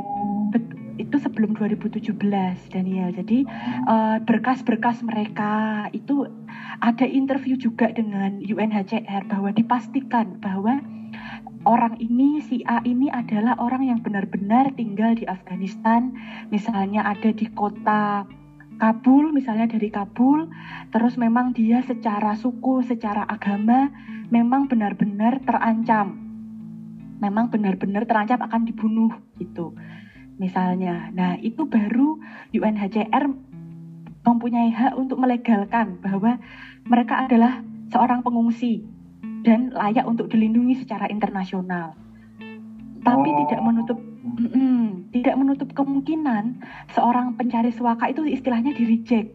[0.52, 2.14] Bet- itu sebelum 2017
[2.70, 3.10] Daniel.
[3.14, 3.46] Jadi
[3.88, 6.26] eh, berkas-berkas mereka itu
[6.80, 10.78] ada interview juga dengan UNHCR bahwa dipastikan bahwa
[11.64, 16.12] orang ini si A ini adalah orang yang benar-benar tinggal di Afghanistan,
[16.52, 18.28] misalnya ada di kota
[18.74, 20.50] Kabul misalnya dari Kabul.
[20.90, 23.90] Terus memang dia secara suku secara agama
[24.34, 26.18] memang benar-benar terancam.
[27.22, 29.72] Memang benar-benar terancam akan dibunuh gitu
[30.36, 32.18] misalnya nah itu baru
[32.50, 33.24] UNHCR
[34.24, 36.40] mempunyai hak untuk melegalkan bahwa
[36.88, 37.60] mereka adalah
[37.92, 38.82] seorang pengungsi
[39.44, 41.92] dan layak untuk dilindungi secara internasional
[43.04, 43.36] tapi Oh.
[43.44, 45.12] tidak menutup Mm-mm.
[45.12, 49.30] tidak menutup kemungkinan seorang pencari suaka itu istilahnya di reject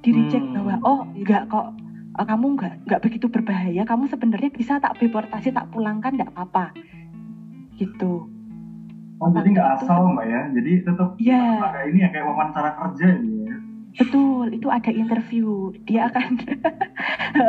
[0.00, 0.54] di reject Hmm.
[0.56, 1.76] bahwa oh enggak kok
[2.16, 6.72] eh, kamu enggak enggak begitu berbahaya kamu sebenarnya bisa tak deportasi tak pulangkan enggak apa-apa
[7.76, 8.26] gitu
[9.16, 11.40] Oh jadi nggak asal mbak ya, jadi tetap Iya.
[11.66, 13.56] kayak ini ya kayak wawancara kerja gitu ya.
[13.96, 15.48] betul itu ada interview
[15.82, 16.36] dia akan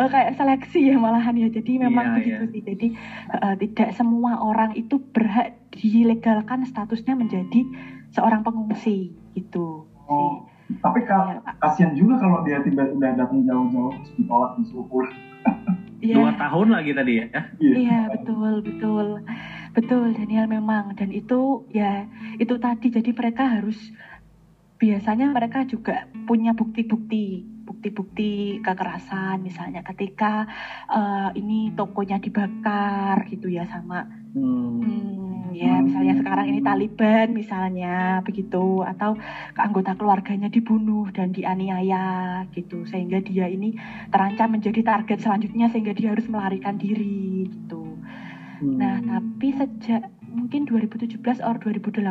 [0.08, 2.48] kayak seleksi ya malahan ya jadi memang Iya, begitu iya.
[2.50, 2.88] sih jadi
[3.36, 7.62] eh, tidak semua orang itu berhak dilegalkan statusnya menjadi
[8.10, 10.48] seorang pengungsi gitu Oh.
[10.66, 11.60] sih Tapi ka- Pak.
[11.60, 15.16] kasihan juga kalau dia tiba udah datang jauh-jauh terus ditolak disuruh pulang.
[15.98, 16.14] Iya.
[16.14, 17.28] Dua tahun lagi tadi ya.
[17.58, 19.20] Iya betul betul
[19.78, 20.98] betul Daniel memang.
[20.98, 22.10] Dan itu ya
[22.42, 22.90] itu tadi.
[22.90, 23.78] Jadi mereka harus
[24.82, 29.46] biasanya mereka juga punya bukti-bukti bukti-bukti kekerasan.
[29.46, 30.50] Misalnya ketika
[30.90, 34.86] eh, ini tokonya dibakar gitu ya sama Hmm.
[34.86, 38.86] hmm, ya misalnya sekarang ini Taliban misalnya begitu.
[38.86, 39.18] Atau
[39.58, 42.86] anggota keluarganya dibunuh dan dianiaya gitu.
[42.86, 43.74] Sehingga dia ini
[44.14, 47.87] terancam menjadi target selanjutnya sehingga dia harus melarikan diri gitu.
[48.62, 48.78] Hmm.
[48.78, 52.04] Nah, tapi sejak mungkin 2017 atau 2018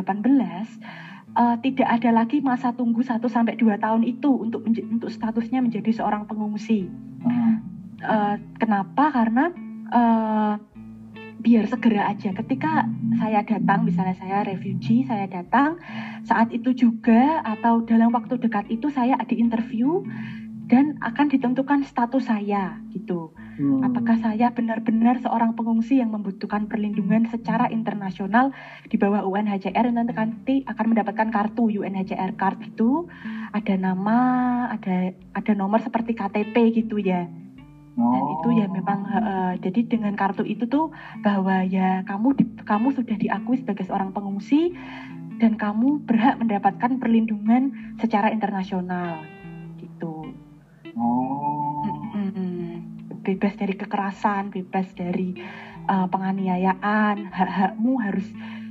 [1.37, 5.91] eh, tidak ada lagi masa tunggu 1 sampai 2 tahun itu untuk untuk statusnya menjadi
[5.95, 6.87] seorang pengungsi.
[7.23, 7.63] Hmm.
[7.97, 9.09] Eh, kenapa?
[9.11, 9.51] Karena
[9.91, 10.53] eh,
[11.37, 12.89] biar segera aja ketika
[13.21, 15.77] saya datang misalnya saya refugee saya datang
[16.25, 20.01] saat itu juga atau dalam waktu dekat itu saya ada interview
[20.67, 23.31] dan akan ditentukan status saya gitu.
[23.57, 23.81] Hmm.
[23.81, 28.53] apakah saya benar-benar seorang pengungsi yang membutuhkan perlindungan secara internasional
[28.85, 33.09] di bawah UNHCR dan nanti akan mendapatkan kartu UNHCR card itu.
[33.57, 34.17] Ada nama
[34.69, 36.53] ada ada nomor seperti KTP
[36.85, 37.25] gitu ya.
[37.97, 38.37] Dan Oh.
[38.37, 40.93] itu ya memang eh, jadi dengan kartu itu tuh
[41.25, 44.69] bahwa ya kamu di- kamu sudah diakui sebagai seorang pengungsi
[45.41, 49.25] dan kamu berhak mendapatkan perlindungan secara internasional
[49.81, 50.29] gitu
[50.97, 51.85] Oh.
[53.21, 55.37] Bebas dari kekerasan bebas dari
[55.87, 58.27] eh, penganiayaan hak-hakmu harus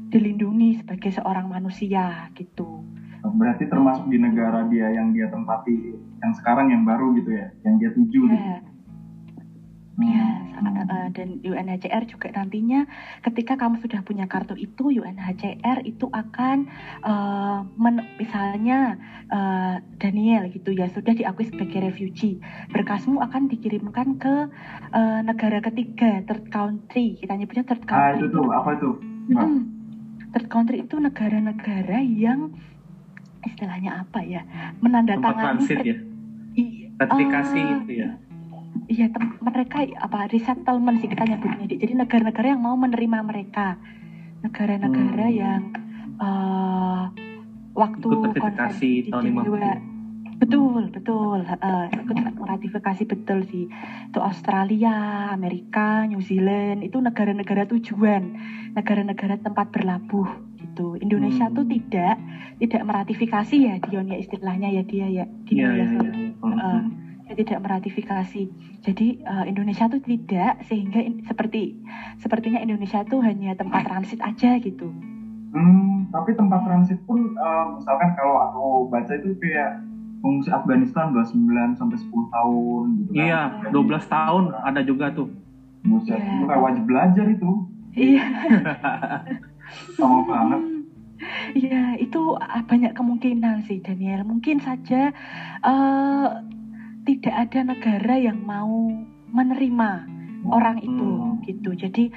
[0.06, 2.86] dilindungi sebagai seorang manusia gitu
[3.34, 7.74] Berarti termasuk di negara dia yang dia tempati yang sekarang yang baru gitu ya, yang
[7.82, 8.20] dia tuju.
[8.30, 8.50] gitu.
[10.00, 11.12] Ya Hmm.
[11.12, 12.88] Dan UNHCR juga nantinya
[13.20, 16.68] ketika kamu sudah punya kartu itu, UNHCR itu akan
[17.04, 18.96] eh, men- misalnya
[19.28, 22.40] eh, Daniel gitu ya sudah diakui sebagai refugee,
[22.72, 24.48] berkasmu akan dikirimkan ke
[24.92, 28.24] eh, negara ketiga, third country, kita nyebutnya third Ah country.
[28.24, 28.90] itu tuh apa itu?
[29.32, 29.54] Mm-mm.
[30.32, 32.52] Third country itu negara-negara yang
[33.44, 34.42] istilahnya apa ya,
[34.80, 35.96] menandatangani ya.
[36.96, 38.08] Sertifikasi eh, itu ya.
[38.86, 39.10] Iya,
[39.42, 41.66] mereka apa resettlement sih kita nyebutnya.
[41.66, 43.74] Jadi negara-negara yang mau menerima mereka,
[44.46, 45.36] negara-negara Hmm.
[45.36, 45.62] yang
[46.16, 47.02] eh,
[47.76, 48.08] waktu
[48.40, 49.76] konvensi di tahun Jenewa,
[50.40, 53.68] betul betul, eh, ikut meratifikasi betul sih.
[54.08, 58.38] Itu Australia, Amerika, New Zealand itu negara-negara tujuan,
[58.72, 60.96] negara-negara tempat berlabuh gitu.
[60.96, 61.56] Indonesia Hmm.
[61.58, 62.16] tuh tidak
[62.56, 65.86] tidak meratifikasi ya Dion ya istilahnya ya dia ya Dion Iya, ya, iya,
[66.40, 67.05] sorry.
[67.28, 68.42] Tidak meratifikasi.
[68.80, 71.74] Jadi eh, Indonesia tuh tidak sehingga in- seperti
[72.16, 74.92] sepertinya Indonesia tuh hanya tempat transit aja gitu.
[75.50, 79.80] Hmm, tapi tempat transit pun eh, misalkan kalau aku baca itu kayak
[80.20, 81.42] pengungsi Afghanistan 29
[81.74, 83.18] sampai 10 tahun gitu kan.
[83.18, 85.28] Iya, 12 tahun ada juga tuh.
[85.82, 86.30] Buset, Iya.
[86.34, 87.50] itu kayak wajib belajar itu.
[87.94, 88.24] Iya.
[89.96, 90.60] Sama banget.
[91.54, 94.20] Iya, itu ah, banyak kemungkinan sih Daniel.
[94.22, 95.14] Mungkin saja
[95.62, 96.28] eh,
[97.06, 98.90] tidak ada negara yang mau
[99.30, 99.90] menerima
[100.50, 101.38] orang itu Hmm.
[101.46, 101.70] gitu.
[101.74, 102.10] Jadi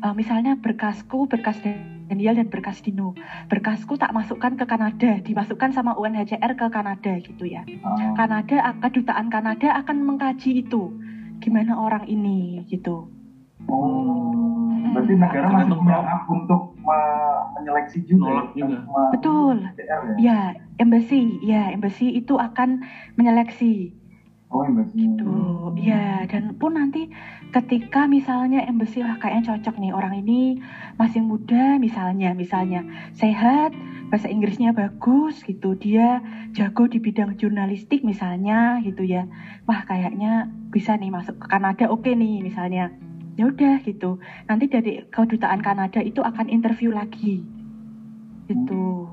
[0.00, 1.60] eh, misalnya berkasku, berkas
[2.08, 3.12] Daniel dan berkas Dino.
[3.52, 7.62] Berkasku tak masukkan ke Kanada, dimasukkan sama UNHCR ke Kanada gitu ya.
[7.84, 10.90] Ah, Kanada, kedutaan Kanada akan mengkaji itu.
[11.38, 13.08] Gimana orang ini gitu.
[13.68, 18.28] Oh, berarti negara masih punya hak untuk me- menyeleksi juga.
[18.32, 18.78] Nolak ya, juga.
[19.14, 19.56] Betul.
[19.78, 19.96] Ya.
[20.18, 20.40] Ya,
[20.80, 22.82] embassy, ya embassy itu akan
[23.14, 23.99] menyeleksi
[24.50, 25.06] Oh, embassy.
[25.14, 27.06] Tuh, ya dan pun nanti
[27.54, 30.58] ketika misalnya embassy wah kayaknya cocok nih orang ini
[30.98, 32.82] masih muda misalnya, misalnya
[33.14, 33.70] sehat,
[34.10, 36.18] bahasa Inggrisnya bagus gitu dia
[36.50, 39.30] jago di bidang jurnalistik misalnya gitu ya.
[39.70, 42.90] Wah kayaknya bisa nih masuk ke Kanada oke nih misalnya.
[43.38, 44.18] Ya udah gitu.
[44.50, 47.46] Nanti dari kedutaan Kanada itu akan interview lagi.
[48.50, 49.06] Gitu.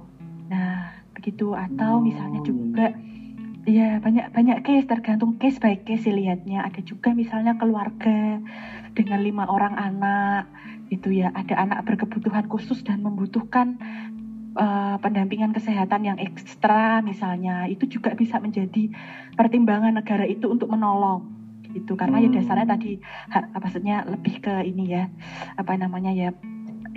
[0.50, 1.54] Nah begitu.
[1.54, 2.90] Atau misalnya juga
[3.68, 8.40] ya banyak banyak case tergantung case by case sih lihatnya ada juga misalnya keluarga
[8.96, 10.48] dengan lima orang anak
[10.88, 11.30] itu ya.
[11.36, 13.76] Ada anak berkebutuhan khusus dan membutuhkan
[14.56, 17.68] uh, pendampingan kesehatan yang ekstra misalnya.
[17.68, 18.90] Itu juga bisa menjadi
[19.36, 21.38] pertimbangan negara itu untuk menolong
[21.76, 22.98] itu karena ya dasarnya tadi
[23.30, 25.12] ha, maksudnya lebih ke ini ya
[25.60, 26.34] apa namanya ya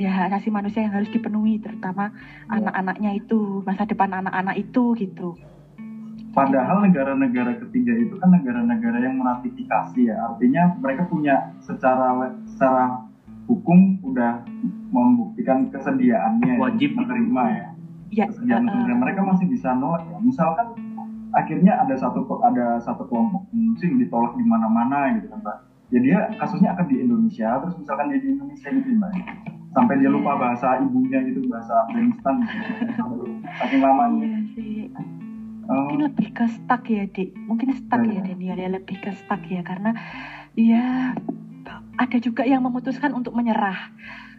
[0.01, 2.15] ya hak asasi manusia yang harus dipenuhi terutama
[2.49, 2.63] ya.
[2.63, 5.37] anak-anaknya itu masa depan anak-anak itu gitu
[6.31, 12.15] Padahal negara-negara ketiga itu kan negara-negara yang meratifikasi ya, artinya mereka punya secara
[12.47, 13.11] secara
[13.51, 14.47] hukum udah
[14.95, 17.69] membuktikan kesediaannya ya, wajib menerima ya.
[18.11, 20.23] Ya, kesediaan uh, mereka masih bisa nolak ya.
[20.23, 20.79] Misalkan
[21.35, 25.59] akhirnya ada satu ada satu kelompok muslim ditolak di mana-mana gitu kan, Pak.
[25.91, 29.13] Ya dia kasusnya akan di Indonesia, terus misalkan dia di Indonesia gitu, Mbak.
[29.75, 30.43] Sampai dia lupa iya.
[30.47, 32.63] bahasa ibunya gitu, bahasa Afghanistan gitu.
[33.59, 34.27] Saking lamanya.
[35.61, 36.07] Iya mungkin oh.
[36.11, 37.31] lebih ke stuck ya dik.
[37.47, 38.69] Mungkin stuck ya, ya Daniel ya.
[38.73, 39.95] Lebih ke stuck ya karena
[40.59, 41.15] ya
[42.01, 43.93] ada juga yang memutuskan untuk menyerah.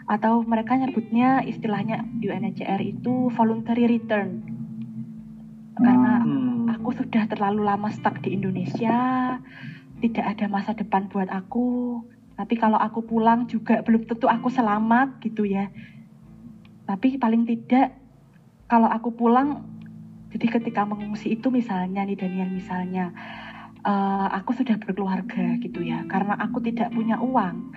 [0.09, 4.43] Atau mereka nyebutnya istilahnya UNHCR itu voluntary return.
[5.77, 6.67] Karena hmm.
[6.77, 9.37] aku sudah terlalu lama stuck di Indonesia
[10.01, 12.01] tidak ada masa depan buat aku.
[12.35, 15.69] Tapi kalau aku pulang juga belum tentu aku selamat gitu ya.
[16.89, 17.93] Tapi paling tidak
[18.65, 19.70] kalau aku pulang
[20.31, 23.11] jadi ketika mengungsi itu misalnya nih Daniel misalnya
[23.83, 27.75] uh, aku sudah berkeluarga gitu ya karena aku tidak punya uang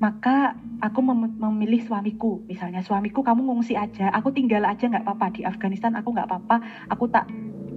[0.00, 2.40] maka aku mem memilih suamiku.
[2.48, 5.36] Misalnya suamiku kamu ngungsi aja aku tinggal aja nggak apa-apa.
[5.36, 6.56] Di Afghanistan aku nggak apa-apa
[6.88, 7.28] aku tak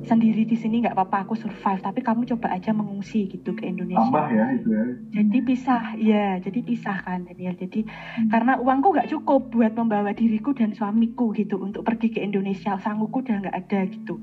[0.03, 4.03] sendiri di sini nggak apa-apa aku survive tapi kamu coba aja mengungsi gitu ke Indonesia.
[4.03, 4.85] Tambah ya itu ya.
[5.15, 7.55] Jadi pisah ya jadi pisah kan Daniel.
[7.55, 8.29] Jadi hmm.
[8.29, 12.75] karena uangku nggak cukup buat membawa diriku dan suamiku gitu untuk pergi ke Indonesia.
[12.79, 14.19] Sanggupku udah nggak ada gitu.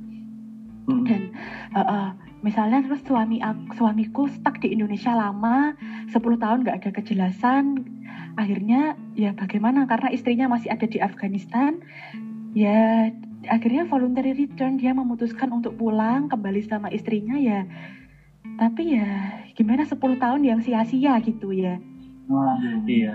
[0.91, 1.05] Hmm.
[1.07, 1.23] dan
[1.77, 2.09] uh, uh,
[2.41, 3.39] misalnya terus suami
[3.77, 5.77] suamiku stuck di Indonesia lama
[6.09, 7.85] 10 tahun nggak ada kejelasan
[8.41, 9.85] akhirnya ya bagaimana?
[9.85, 11.81] Karena istrinya masih ada di Afghanistan
[12.57, 13.11] ya
[13.49, 17.65] akhirnya voluntary return dia memutuskan untuk pulang kembali sama istrinya ya
[18.61, 21.81] tapi ya gimana 10 tahun yang sia-sia gitu ya
[22.31, 23.11] Wah, iya.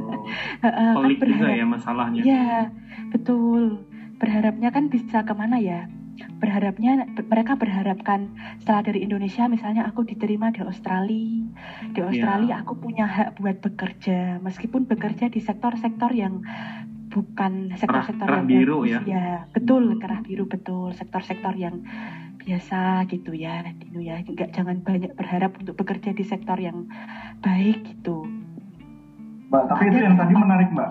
[1.02, 2.22] Pelik kan juga ya masalahnya.
[2.22, 2.70] Ya,
[3.10, 3.82] betul.
[4.22, 5.90] Berharapnya kan bisa ke mana ya?
[6.38, 8.30] Berharapnya mereka berharapkan
[8.62, 11.42] setelah dari Indonesia misalnya aku diterima di Australia.
[11.90, 12.62] Di Australia yeah.
[12.62, 16.46] aku punya hak buat bekerja meskipun bekerja di sektor-sektor yang
[17.10, 19.02] bukan sektor-sektor yang biru ya.
[19.02, 20.94] ya betul kerah biru betul.
[20.94, 21.82] Sektor-sektor yang
[22.40, 24.22] biasa gitu ya Dino ya.
[24.22, 26.86] Nggak jangan banyak berharap untuk bekerja di sektor yang
[27.42, 28.24] baik gitu.
[29.50, 30.90] Mbak tapi Ada itu yang tadi menarik mbak.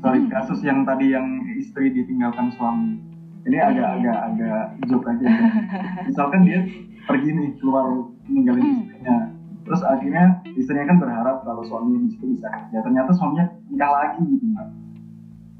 [0.00, 0.32] Sorry hmm.
[0.32, 1.26] kasus yang tadi yang
[1.58, 3.02] istri ditinggalkan suami.
[3.40, 4.28] Ini agak-agak iya.
[4.30, 5.40] agak joke aja ya.
[6.08, 6.60] misalkan dia
[7.08, 8.78] pergi nih keluar meninggalin hmm.
[8.86, 9.16] istrinya.
[9.60, 10.24] Terus akhirnya
[10.56, 12.78] istrinya kan berharap kalau suaminya di situ bisa kerja.
[12.80, 14.79] Ternyata suaminya nikah lagi gitu mbak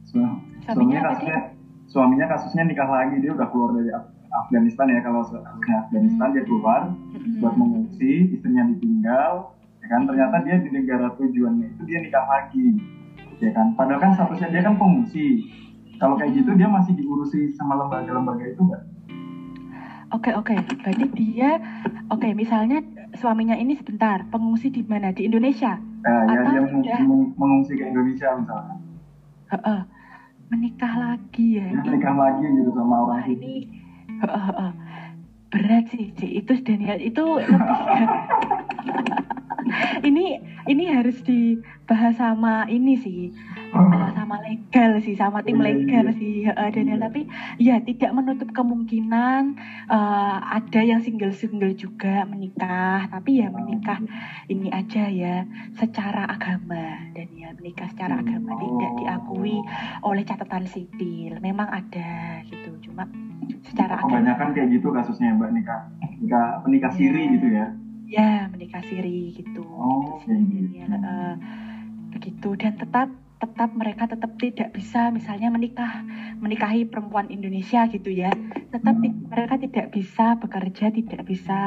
[0.09, 1.39] suaminya kasusnya
[1.91, 3.91] suaminya kasusnya nikah lagi dia udah keluar dari
[4.31, 6.81] Afghanistan ya kalau kasusnya Afghanistan dia keluar
[7.43, 9.33] buat mengungsi istrinya ditinggal
[9.81, 10.01] ya kan?
[10.07, 12.69] Ternyata dia di negara tujuannya itu dia nikah lagi
[13.43, 13.75] ya kan?
[13.75, 15.51] Padahal kan statusnya dia kan pengungsi.
[16.01, 18.89] Kalau kayak gitu dia masih diurusi sama lembaga-lembaga itu enggak
[20.11, 21.63] Oke oke, berarti dia
[22.11, 22.83] oke okay, misalnya
[23.15, 25.15] suaminya ini sebentar pengungsi di mana?
[25.15, 25.79] Di Indonesia?
[25.79, 26.99] Nah, ya dia
[27.39, 28.75] mengungsi ke Indonesia misalnya.
[29.51, 29.81] Uh, uh
[30.51, 33.55] menikah lagi ya, menikah lagi gitu sama orang Wah, ini
[34.19, 34.73] uh, uh, uh,
[35.51, 37.81] berat sih sih itu Daniel itu lebih
[40.11, 41.23] ini ini harus
[41.91, 43.35] dibahas sama ini sih.
[43.75, 46.19] Uh, sama legal sih sama tim oh, iya, legal iya.
[46.19, 47.07] sih uh, Daniel iya.
[47.07, 47.21] tapi
[47.59, 49.59] ya tidak menutup kemungkinan
[49.91, 53.99] uh, ada yang single single juga menikah tapi ya menikah
[54.47, 57.11] ini aja ya secara agama.
[57.11, 59.59] Daniel menikah secara agama tidak diakui
[60.07, 61.43] oleh catatan sipil.
[61.43, 63.11] Memang ada gitu cuma
[63.67, 65.91] secara kebanyakan kayak gitu kasusnya mbak nikah
[66.23, 67.35] nikah menikah siri ya.
[67.35, 67.67] gitu ya?
[68.11, 69.63] Ya menikah siri gitu.
[69.63, 70.35] Oh, gitu.
[70.75, 71.35] ya, uh,
[72.11, 73.09] begitu dan tetap
[73.41, 76.05] tetap mereka tetap tidak bisa misalnya menikah
[76.37, 78.29] menikahi perempuan Indonesia gitu ya
[78.69, 81.61] tetap mereka tidak bisa bekerja tidak bisa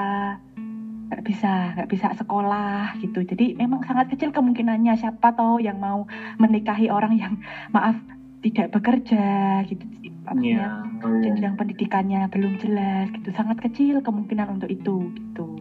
[1.10, 6.06] nggak bisa nggak bisa sekolah gitu jadi memang sangat kecil kemungkinannya siapa tahu yang mau
[6.38, 7.34] menikahi orang yang
[7.74, 7.98] maaf
[8.46, 9.84] tidak bekerja gitu
[10.24, 10.68] maksudnya Iya.
[11.04, 11.24] Oh, iya.
[11.30, 15.60] jenjang pendidikannya belum jelas gitu sangat kecil kemungkinan untuk itu gitu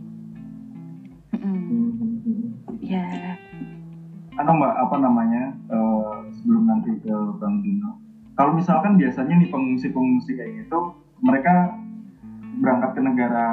[1.35, 1.57] Mm-mm.
[2.23, 2.79] Hmm.
[2.79, 3.32] ya
[4.33, 8.01] Anu mbak apa namanya eh, sebelum nanti ke bang Dino
[8.33, 11.77] kalau misalkan biasanya nih pengungsi-pengungsi kayak gitu mereka
[12.65, 13.47] berangkat ke negara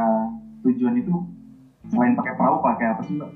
[0.63, 1.19] tujuan itu
[1.91, 3.31] selain pakai perahu pakai apa sih mbak?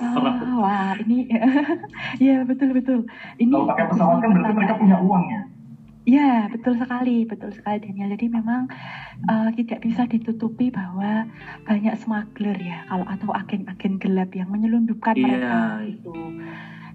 [0.00, 1.28] Ah, wah ini
[2.26, 2.98] ya betul betul
[3.36, 5.42] ini Kalau pakai pesawat kan berarti mereka punya uang ya?
[6.04, 8.12] Ya, betul sekali, betul sekali Daniel.
[8.12, 8.68] Jadi memang
[9.24, 11.24] eh, tidak bisa ditutupi bahwa
[11.64, 15.24] banyak smuggler ya, kalau atau agen-agen gelap yang menyelundupkan Iya.
[15.24, 16.12] mereka itu.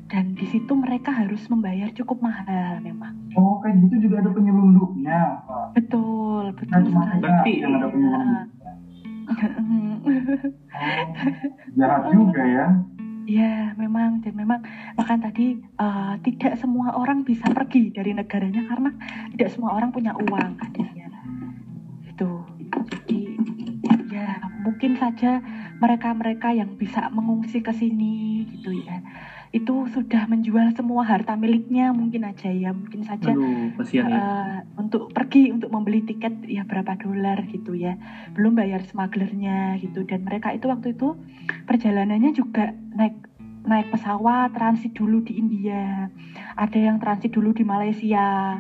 [0.10, 3.14] Dan di situ mereka harus membayar cukup mahal memang.
[3.34, 5.66] Oh kayak gitu juga ada penyelundupnya Pak.
[5.78, 7.22] Betul, betul Nah cuma sekali.
[7.22, 8.58] Berarti yang ada penyelundupnya.
[10.80, 12.66] Oh, jahat juga ya.
[13.28, 14.64] Ya, memang dan memang
[14.96, 18.92] bahkan tadi eh, tidak semua orang bisa pergi dari negaranya karena
[19.36, 21.08] tidak semua orang punya uang adanya.
[22.06, 22.46] Itu.
[22.90, 23.38] Jadi
[24.10, 25.40] ya mungkin saja
[25.78, 29.02] mereka-mereka yang bisa mengungsi ke sini gitu ya.
[29.50, 34.06] Itu sudah menjual semua harta miliknya mungkin aja ya, mungkin saja Aduh, ya.
[34.06, 37.98] eh, untuk pergi untuk membeli tiket ya berapa dolar gitu ya.
[38.38, 40.06] Belum bayar smugglernya gitu.
[40.06, 41.18] Dan mereka itu waktu itu
[41.66, 43.30] perjalanannya juga naik
[43.66, 46.10] naik pesawat transit dulu di India.
[46.56, 48.58] Ada yang transit dulu di Malaysia.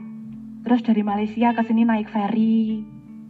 [0.65, 2.83] Terus dari Malaysia ke sini naik ferry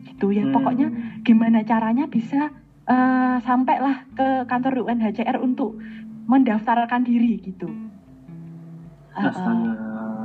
[0.08, 0.44] gitu ya.
[0.48, 0.56] Hmm.
[0.56, 0.88] pokoknya
[1.24, 2.52] gimana caranya bisa
[2.88, 5.80] eh, sampailah ke kantor UNHCR untuk
[6.30, 7.66] mendaftarkan diri gitu.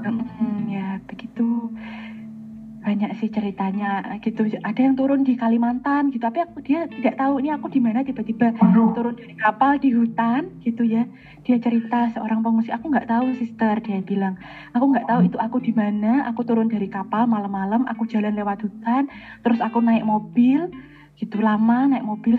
[0.04, 1.72] Mm, ya begitu.
[2.84, 4.44] Banyak sih ceritanya gitu.
[4.60, 6.20] Ada yang turun di Kalimantan gitu.
[6.20, 8.52] Tapi aku dia tidak tahu ini aku di mana tiba-tiba
[8.92, 11.08] turun dari kapal di hutan gitu ya.
[11.48, 13.80] Dia cerita seorang pengungsi aku nggak tahu sister.
[13.80, 14.36] Dia bilang
[14.76, 16.28] aku nggak tahu itu aku di mana.
[16.28, 19.08] Aku turun dari kapal malam-malam aku jalan lewat hutan
[19.40, 20.68] terus aku naik mobil
[21.14, 22.34] gitu lama naik mobil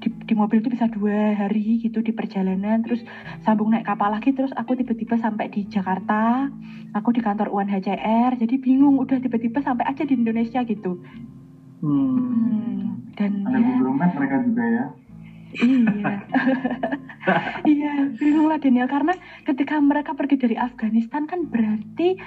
[0.00, 3.04] di, di mobil itu bisa dua hari gitu di perjalanan terus
[3.44, 6.48] sambung naik kapal lagi terus aku tiba-tiba sampai di Jakarta
[6.96, 10.96] aku di kantor UNHCR jadi bingung udah tiba-tiba sampai aja di Indonesia gitu
[11.76, 12.16] Hmm.
[12.16, 12.80] Hmm,
[13.20, 14.84] dan ada ya Google mereka juga ya.
[15.56, 16.14] iya
[17.72, 19.14] iya bingung lah Daniel karena
[19.46, 22.18] ketika mereka pergi dari Afghanistan kan berarti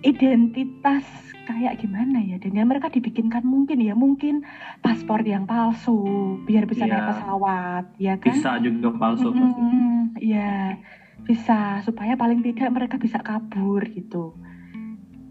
[0.00, 1.04] identitas
[1.42, 4.46] kayak gimana ya Daniel mereka dibikinkan mungkin ya mungkin
[4.78, 5.98] paspor yang palsu
[6.42, 6.92] biar bisa Iya.
[6.94, 9.60] naik pesawat ya kan Bisa juga palsu pasti.
[9.60, 10.78] Mm-mm, Iya,
[11.22, 14.36] bisa supaya paling tidak mereka bisa kabur gitu.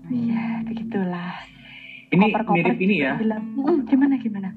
[0.08, 1.34] Iya, begitulah.
[2.10, 4.50] Ini Koper-koper mirip ini ya, Bilang, "Mm, gimana gimana?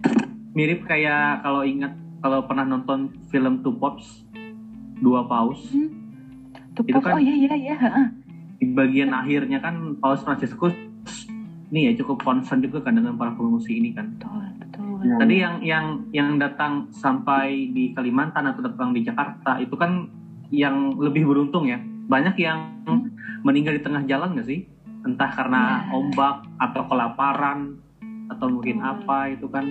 [0.53, 4.25] mirip kayak kalau ingat kalau pernah nonton film Two Pops,
[4.98, 5.61] Dua Paus.
[5.68, 5.88] Hmm?
[6.72, 7.77] Pos- kan- oh iya iya iya.
[8.62, 10.70] Di bagian akhirnya kan Paus Franciscus
[11.75, 14.07] ini ya cukup concern juga kan dengan para pengungsi ini kan.
[14.22, 14.87] Betul betul.
[15.03, 15.14] Iya.
[15.18, 20.07] Tadi yang yang yang datang sampai di Kalimantan atau datang di Jakarta itu kan
[20.55, 21.83] yang lebih beruntung ya.
[22.07, 23.11] Banyak yang Hmm.
[23.42, 24.62] meninggal di tengah jalan nggak sih?
[25.03, 25.98] Entah karena Iya.
[25.98, 27.59] ombak atau kelaparan
[28.31, 28.90] atau mungkin Betul.
[28.94, 29.66] apa itu kan.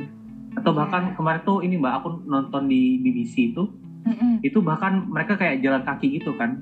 [0.51, 3.71] Atau bahkan kemarin tuh ini mbak aku nonton di BBC itu
[4.03, 4.43] Mm-mm.
[4.43, 6.59] itu bahkan mereka kayak jalan kaki gitu kan.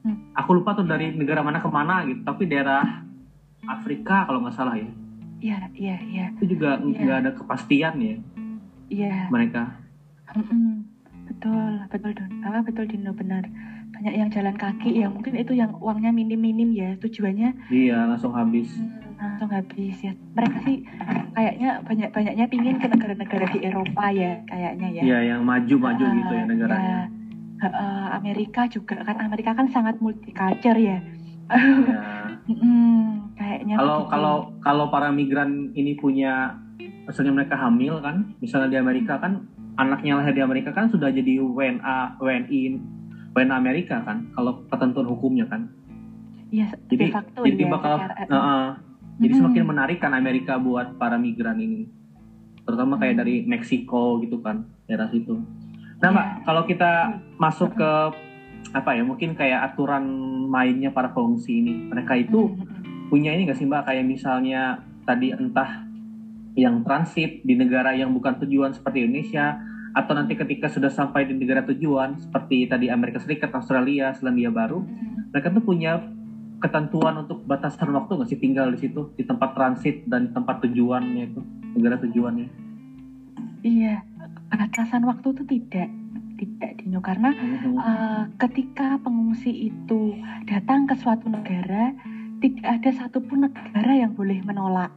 [0.00, 0.16] Hmm.
[0.34, 3.04] Aku lupa tuh dari negara mana ke mana gitu, tapi daerah
[3.62, 4.88] Afrika kalau nggak salah ya.
[5.38, 6.96] Iya iya iya Itu juga Iya.
[6.98, 8.16] nggak ada kepastian ya
[8.88, 9.28] iya.
[9.28, 9.76] mereka.
[10.30, 10.84] Mm-mm.
[11.26, 12.30] Betul betul Don.
[12.42, 13.44] Apa betul Dino benar.
[13.90, 18.68] Banyak yang jalan kaki ya mungkin itu yang uangnya minim-minim ya tujuannya Iya langsung habis.
[18.74, 20.12] Hmm, langsung habis ya.
[20.30, 20.76] Mereka sih
[21.30, 25.02] kayaknya banyak-banyaknya pingin ke negara-negara di Eropa ya kayaknya ya.
[25.02, 26.84] Iya yang maju-maju Ah, gitu ya negaranya.
[26.84, 27.00] ya.
[27.60, 30.98] Heeh, Amerika juga kan Amerika kan sangat multicultural ya.
[31.50, 32.02] Iya.
[32.50, 34.10] Mm, kayaknya Kalau begitu.
[34.10, 36.58] kalau kalau para migran ini punya
[37.06, 39.46] misalnya mereka hamil kan, misalnya di Amerika kan
[39.76, 42.60] anaknya lahir di Amerika kan sudah jadi WNA WNI
[43.30, 45.70] WNA Amerika kan kalau ketentuan hukumnya kan.
[46.50, 48.66] Iya, Jadi facto jadi ya, bakal secara- uh, uh,
[49.20, 51.86] jadi semakin menarik kan Amerika buat para migran ini.
[52.62, 53.22] Terutama kayak Hmm.
[53.22, 55.38] dari Meksiko gitu kan, daerah situ.
[56.00, 56.92] Nah, Mbak, kalau kita
[57.36, 57.92] masuk ke
[58.72, 60.04] apa ya, mungkin kayak aturan
[60.48, 61.92] mainnya para pengungsi ini.
[61.92, 65.84] Mereka itu Mm, mm, punya ini nggak sih Mbak kayak misalnya tadi entah
[66.56, 69.58] yang transit di negara yang bukan tujuan seperti Indonesia
[69.90, 74.86] atau nanti ketika sudah sampai di negara tujuan seperti tadi Amerika Serikat, Australia, Selandia Baru,
[75.34, 75.98] mereka tuh punya
[76.62, 81.34] ketentuan untuk batasan waktu nggak sih tinggal di situ di tempat transit dan tempat tujuannya
[81.34, 81.40] itu
[81.74, 82.48] negara tujuannya.
[83.60, 84.00] Iya,
[84.50, 85.88] batasan waktu itu tidak
[86.36, 87.30] tidak Dino karena.
[87.32, 91.92] Eh, ketika pengungsi itu datang ke suatu negara,
[92.40, 94.90] tidak ada satupun negara yang boleh menolak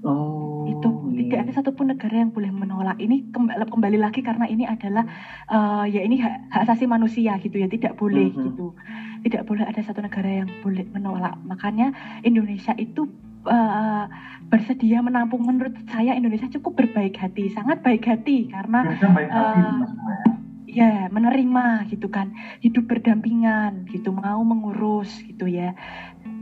[0.00, 0.64] Oh.
[0.64, 5.04] itu tidak ada satupun negara yang boleh menolak ini kembali, kembali lagi karena ini adalah
[5.44, 8.40] eh, ya ini hak, hak asasi manusia gitu ya tidak boleh Mhm.
[8.48, 8.72] gitu
[9.20, 11.92] tidak boleh ada satu negara yang boleh menolak makanya
[12.24, 13.12] Indonesia itu
[13.46, 14.04] eh,
[14.50, 19.60] bersedia menampung menurut saya Indonesia cukup berbaik hati sangat baik hati karena Indonesia baik hati
[19.78, 20.26] maksudnya ya.
[20.70, 25.72] ya menerima gitu kan hidup berdampingan gitu mau mengurus gitu ya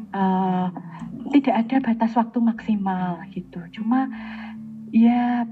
[0.09, 0.67] Eh,
[1.37, 4.09] tidak ada batas waktu maksimal gitu cuma
[4.89, 5.45] ya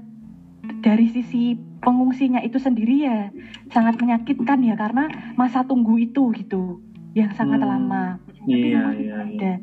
[0.81, 1.53] dari sisi
[1.85, 3.29] pengungsinya itu sendiri ya
[3.69, 6.81] sangat menyakitkan ya karena masa tunggu itu gitu
[7.13, 7.69] yang sangat Hmm.
[7.69, 8.05] lama
[8.49, 9.53] Iya, iya, iya.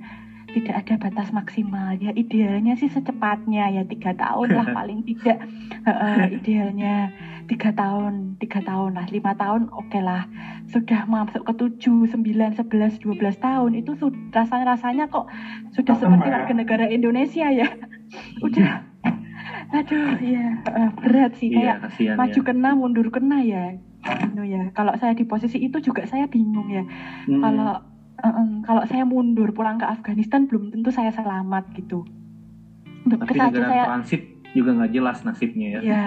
[0.55, 1.99] Tidak ada batas maksimal.
[1.99, 5.43] Ya idealnya sih secepatnya ya tiga tahun lah paling tidak.
[5.85, 7.11] Heeh, idealnya
[7.51, 10.31] tiga tahun tiga tahun lah lima tahun oke lah.
[10.71, 13.99] Sudah masuk ke tujuh sembilan sebelas dua belas tahun itu
[14.33, 15.27] rasanya rasanya kok
[15.75, 16.35] sudah seperti ya?
[16.41, 17.69] warga negara Indonesia ya.
[18.47, 18.87] Udah.
[19.75, 22.47] Aduh ya eh, berat sih Iya, kayak kasihan maju ya.
[22.47, 23.75] kena mundur kena ya.
[24.05, 26.85] Anu ya kalau saya di posisi itu juga saya bingung ya.
[27.27, 27.41] Hmm.
[27.43, 27.94] kalau
[28.62, 32.05] kalau saya mundur pulang ke Afghanistan belum tentu saya selamat gitu.
[33.05, 34.22] Tapi saja negara saya transit
[34.55, 35.81] juga nggak jelas nasibnya ya.
[35.83, 36.05] ya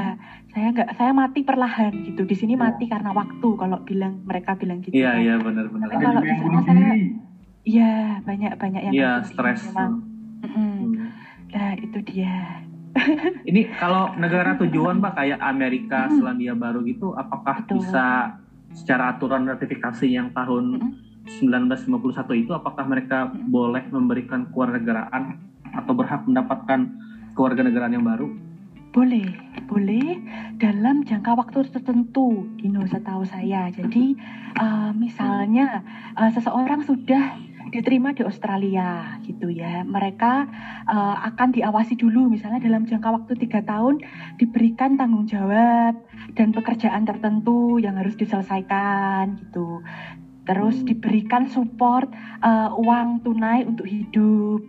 [0.48, 2.24] saya nggak saya mati perlahan gitu.
[2.24, 2.64] Di sini Iya.
[2.64, 4.96] mati karena waktu kalau bilang mereka bilang gitu.
[4.96, 5.22] Iya kan.
[5.22, 5.88] iya benar-benar.
[5.88, 7.12] Tapi Ada kalau di sana bunuh saya-.
[7.68, 7.92] Iya
[8.24, 9.62] banyak banyak yang Iya gitu stres.
[9.68, 9.92] memang.
[10.40, 10.82] Hmm.
[11.48, 12.36] Nah itu dia.
[13.50, 16.18] Ini kalau negara tujuan pak kayak Amerika, Hmm.
[16.18, 17.78] Selandia Baru gitu, apakah Betul.
[17.78, 18.34] bisa
[18.74, 20.92] secara aturan ratifikasi yang tahun Mm-mm.
[21.28, 23.52] 1951 itu, apakah mereka Hmm.
[23.52, 25.38] boleh memberikan kewarganegaraan
[25.76, 26.88] atau berhak mendapatkan
[27.36, 28.32] kewarganegaraan yang baru?
[28.96, 29.30] Boleh,
[29.70, 30.18] boleh
[30.58, 33.70] dalam jangka waktu tertentu, Dino setahu saya.
[33.70, 34.16] Jadi
[34.58, 35.86] eh, misalnya
[36.18, 40.48] eh, seseorang sudah diterima di Australia gitu ya, mereka
[40.88, 44.02] eh, akan diawasi dulu, misalnya dalam jangka waktu tiga tahun
[44.40, 45.94] diberikan tanggung jawab
[46.34, 49.84] dan pekerjaan tertentu yang harus diselesaikan gitu.
[50.48, 52.08] Terus diberikan support
[52.40, 54.64] eh, uang tunai untuk hidup,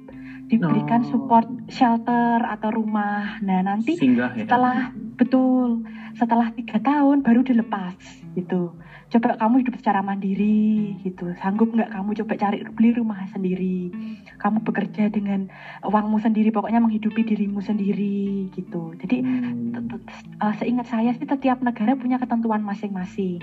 [0.48, 1.08] diberikan Oh.
[1.08, 3.38] support shelter atau rumah.
[3.40, 4.44] Nah nanti Singgah ya.
[4.44, 7.94] setelah betul setelah tiga tahun baru dilepas
[8.34, 8.74] gitu
[9.08, 13.88] coba kamu hidup secara mandiri gitu sanggup nggak kamu coba cari beli rumah sendiri
[14.36, 15.48] kamu bekerja dengan
[15.80, 19.90] uangmu sendiri pokoknya menghidupi dirimu sendiri gitu jadi Hmm.
[20.38, 23.40] uh, seingat saya sih setiap negara punya ketentuan masing-masing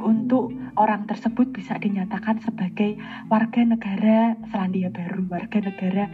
[0.00, 2.94] untuk orang tersebut bisa dinyatakan sebagai
[3.26, 6.04] warga negara Selandia Baru, warga negara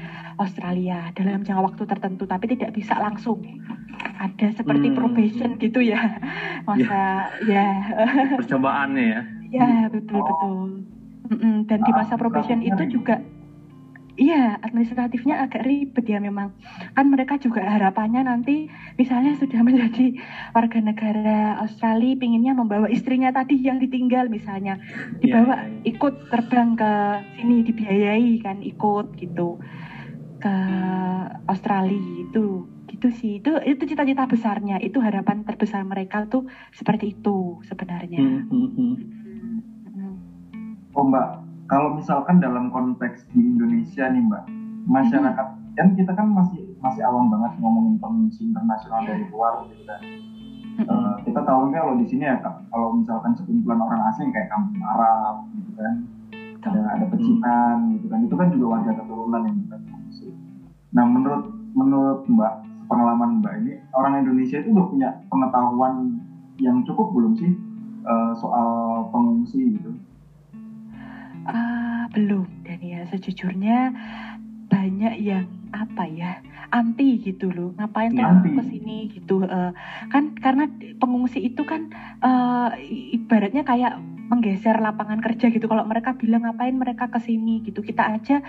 [0.40, 3.40] Australia dalam jangka waktu tertentu, tapi tidak bisa langsung.
[4.18, 4.96] Ada seperti Hmm.
[4.96, 6.00] probation gitu ya,
[6.68, 7.66] masa ya,
[8.40, 9.20] Percobaannya ya.
[9.52, 10.68] ya betul betul.
[11.24, 13.16] Mm-mm, Dan di masa probation itu juga,
[14.20, 16.52] iya administratifnya agak ribet ya memang.
[16.92, 18.68] Kan mereka juga harapannya nanti
[19.00, 20.18] misalnya sudah menjadi
[20.52, 24.78] warga negara Australia, pinginnya membawa istrinya tadi yang ditinggal misalnya,
[25.18, 25.94] dibawa Iya, iya.
[25.94, 26.92] ikut terbang ke
[27.38, 29.60] sini dibiayai kan ikut gitu
[30.40, 30.56] ke
[31.48, 37.60] Australia itu gitu sih itu itu cita-cita besarnya itu harapan terbesar mereka tuh seperti itu
[37.64, 38.70] sebenarnya hmm.
[38.76, 38.96] Hmm.
[40.94, 41.26] Oh Mbak,
[41.64, 44.44] kalau misalkan dalam konteks di Indonesia nih Mbak,
[44.84, 50.00] masyarakat kan kita kan masih masih awam banget ngomongin pengungsi internasional dari luar gitu kan.
[50.74, 50.90] Mm-mm.
[50.90, 55.46] Eh, kita tahunya kalau di sini ya kalau misalkan sekumpulan orang asing kayak kampung Arab
[55.54, 55.92] gitu kan,
[56.66, 60.28] ada ada pecinan gitu kan, itu kan juga warga keturunan yang bukan pengungsi.
[60.92, 61.42] Nah menurut
[61.74, 62.52] menurut Mbak
[62.90, 65.94] pengalaman Mbak ini orang Indonesia itu udah punya pengetahuan
[66.58, 67.50] yang cukup belum sih
[68.04, 68.68] eh, soal
[69.14, 69.94] pengungsi gitu?
[71.44, 73.04] Ah, belum Daniel.
[73.06, 73.92] Sejujurnya
[74.64, 76.38] banyak yang apa ya
[76.70, 77.74] anti gitu loh.
[77.74, 79.70] Ngapain tuh kamu ke sini gitu Eh,
[80.08, 80.64] kan karena
[80.96, 81.90] pengungsi itu kan
[82.80, 85.68] i- ibaratnya kayak menggeser lapangan kerja gitu.
[85.68, 87.84] Kalau mereka bilang ngapain mereka ke sini gitu.
[87.84, 88.40] Kita aja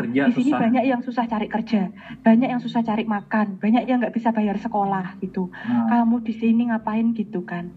[0.00, 0.58] Kerja di sini susah.
[0.58, 1.92] banyak yang susah cari kerja.
[2.24, 3.60] Banyak yang susah cari makan.
[3.60, 5.52] Banyak yang nggak bisa bayar sekolah gitu.
[5.68, 7.68] Nah, kamu di sini ngapain gitu kan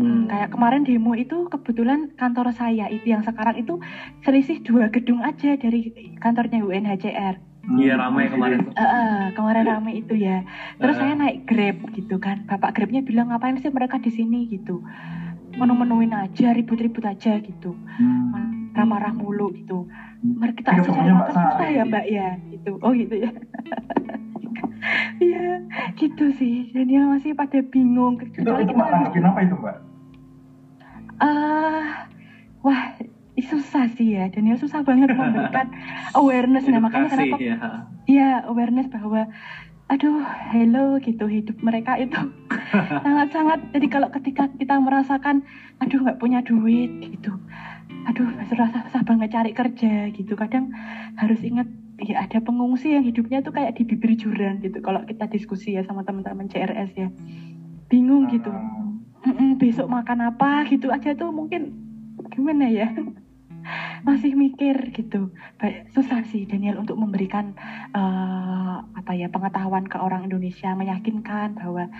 [0.00, 0.24] Hmm.
[0.26, 3.76] Kayak kemarin demo itu kebetulan kantor saya itu yang sekarang itu
[4.24, 7.36] selisih dua gedung aja dari kantornya UNHCR.
[7.70, 8.72] Iya ramai kemarin tuh.
[8.72, 10.42] Eh, eh, kemarin rame itu ya.
[10.80, 11.00] Terus Eh.
[11.04, 12.48] saya naik Grab gitu kan.
[12.48, 14.80] Bapak Grabnya bilang ngapain sih mereka di sini gitu.
[15.54, 17.76] Menu-menuin aja, ribut-ribut aja gitu.
[17.76, 18.72] hmm.
[18.72, 19.84] Marah-marah mulu gitu.
[20.24, 22.72] Mari Kita kita aja cari makan susah ya Mbak ya gitu.
[22.80, 23.30] Oh gitu ya.
[25.20, 25.60] Iya,
[26.00, 26.72] gitu sih.
[26.72, 28.16] Daniel masih pada bingung.
[28.24, 29.76] Itu itu kita Mbak apa itu Mbak?
[31.20, 32.08] Ah,
[32.64, 32.96] wah,
[33.40, 34.56] susah sih ya Daniel.
[34.60, 35.68] Susah banget memberikan
[36.18, 36.64] awareness.
[36.68, 37.56] Nah makanya kenapa ya.
[38.08, 39.28] ya awareness bahwa
[39.90, 40.22] aduh
[40.54, 42.16] hello gitu hidup mereka itu.
[43.04, 45.44] Sangat-sangat jadi kalau ketika kita merasakan
[45.82, 47.36] aduh nggak punya duit gitu.
[48.08, 50.32] Aduh susah-susah banget cari kerja gitu.
[50.38, 50.72] Kadang
[51.20, 51.68] harus ingat
[52.00, 54.80] ya ada pengungsi yang hidupnya tuh kayak di bibir jurang gitu.
[54.80, 57.08] Kalau kita diskusi ya sama teman-teman CRS ya.
[57.90, 58.54] Bingung gitu
[59.60, 61.76] Besok makan apa gitu aja tuh mungkin
[62.32, 62.88] gimana ya?
[64.08, 65.28] Masih mikir gitu.
[65.92, 67.52] Susah sih Daniel untuk memberikan
[67.92, 71.92] eh, apa ya pengetahuan ke orang Indonesia meyakinkan bahwa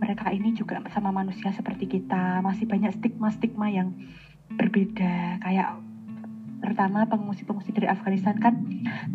[0.00, 2.44] mereka ini juga sama manusia seperti kita.
[2.44, 3.96] Masih banyak stigma-stigma yang
[4.52, 5.40] berbeda.
[5.40, 5.80] Kayak
[6.60, 8.60] terutama pengungsi-pengungsi dari Afghanistan kan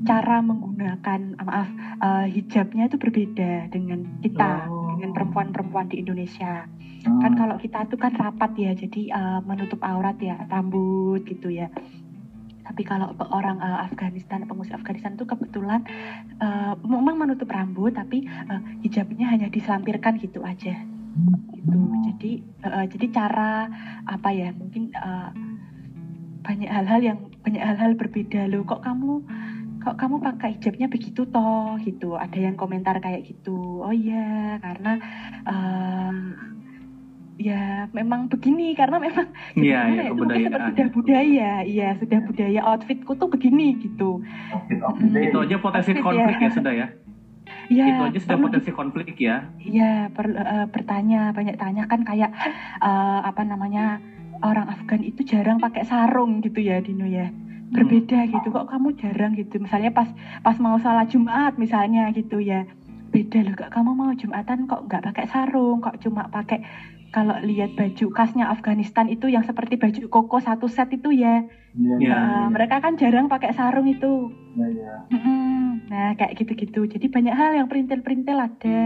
[0.09, 1.69] cara menggunakan maaf
[2.01, 4.65] eh, hijabnya itu berbeda dengan kita.
[4.65, 4.84] Oh.
[4.95, 6.65] Dengan perempuan-perempuan di Indonesia.
[7.05, 7.21] Hmm.
[7.21, 11.69] kan kalau kita itu kan rapat ya jadi eh, menutup aurat ya rambut gitu ya.
[12.65, 15.85] Tapi kalau orang eh, Afghanistan pengungsi Afghanistan itu kebetulan
[16.41, 20.73] eh, memang menutup rambut tapi eh, hijabnya hanya diselampirkan gitu aja.
[21.53, 21.79] Gitu.
[22.09, 23.69] Jadi eh, jadi cara
[24.09, 25.29] apa ya mungkin eh,
[26.41, 28.49] banyak hal-hal yang banyak hal-hal berbeda.
[28.49, 29.21] Loh kok kamu
[29.85, 34.97] kok kamu pakai hijabnya begitu toh gitu ada yang komentar kayak gitu oh iya karena
[35.45, 36.13] eh,
[37.37, 37.61] ya
[37.91, 40.69] memang begini karena memang Iya, iya, ya, itu mungkin seperti kebudayaan.
[40.71, 45.23] sudah budaya iya sudah budaya outfitku tuh begini gitu Outfit the day.
[45.29, 46.41] Itu aja potensi Outfit, konflik ya.
[46.41, 46.87] ya sudah ya.
[47.69, 49.35] ya Itu aja sudah perlu potensi konflik ya.
[49.59, 52.31] Iya, per- eh, bertanya, banyak tanya kan kayak
[52.81, 53.99] eh, apa namanya
[54.39, 57.29] orang Afgan itu jarang pakai sarung gitu ya, Dino ya.
[57.75, 59.59] Berbeda gitu, kok kamu jarang gitu.
[59.59, 60.07] Misalnya pas
[60.39, 62.63] pas mau salat Jumat misalnya gitu ya.
[63.11, 66.59] Beda loh, kok kamu mau Jumatan kok nggak pakai sarung, kok cuma pakai
[67.11, 71.95] kalau lihat baju khasnya Afghanistan itu yang seperti baju koko satu set itu ya, Iya,
[71.99, 72.15] Iya.
[72.15, 74.31] eh, mereka kan jarang pakai sarung itu.
[74.55, 75.07] iya.
[75.11, 75.87] Mm-mm.
[75.87, 78.79] Nah kayak gitu-gitu, jadi banyak hal yang perintil-perintil ada.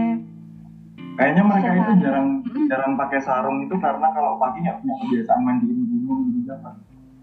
[1.18, 2.28] Kayaknya mereka itu jarang
[2.70, 6.74] jarang pakai sarung itu karena kalau pagi nggak punya kebiasaan mandiin gunung gitu kan.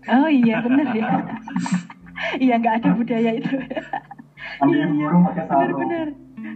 [0.07, 1.07] Oh iya bener ya.
[2.43, 3.55] iya nggak ada budaya itu.
[4.57, 4.85] Iya.
[5.47, 6.07] Bener-bener.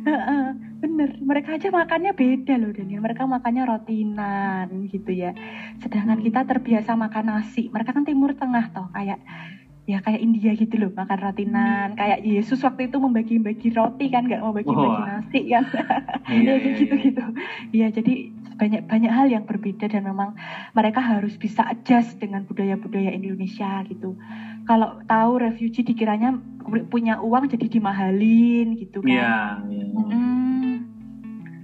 [0.02, 0.46] Heeh,
[0.82, 1.10] bener.
[1.22, 3.04] Mereka aja makannya beda loh Daniel.
[3.04, 5.36] Mereka makannya rotinan gitu ya.
[5.84, 7.70] Sedangkan kita terbiasa makan nasi.
[7.70, 9.22] Mereka kan Timur Tengah toh kayak
[9.92, 11.88] ya kayak India gitu loh makan rotinan.
[12.00, 15.64] Kayak Yesus waktu itu membagi-bagi roti kan nggak mau bagi-bagi nasi kan.
[16.32, 17.24] Iya, ya iya, kayak gitu gitu
[17.76, 18.14] ya jadi
[18.56, 20.38] banyak banyak hal yang berbeda dan memang
[20.72, 24.14] mereka harus bisa adjust dengan budaya-budaya Indonesia gitu
[24.70, 26.38] kalau tahu refugee dikiranya
[26.94, 29.34] punya uang jadi dimahalin gitu kan Iya,
[29.66, 29.86] iya.
[29.98, 30.74] Mm,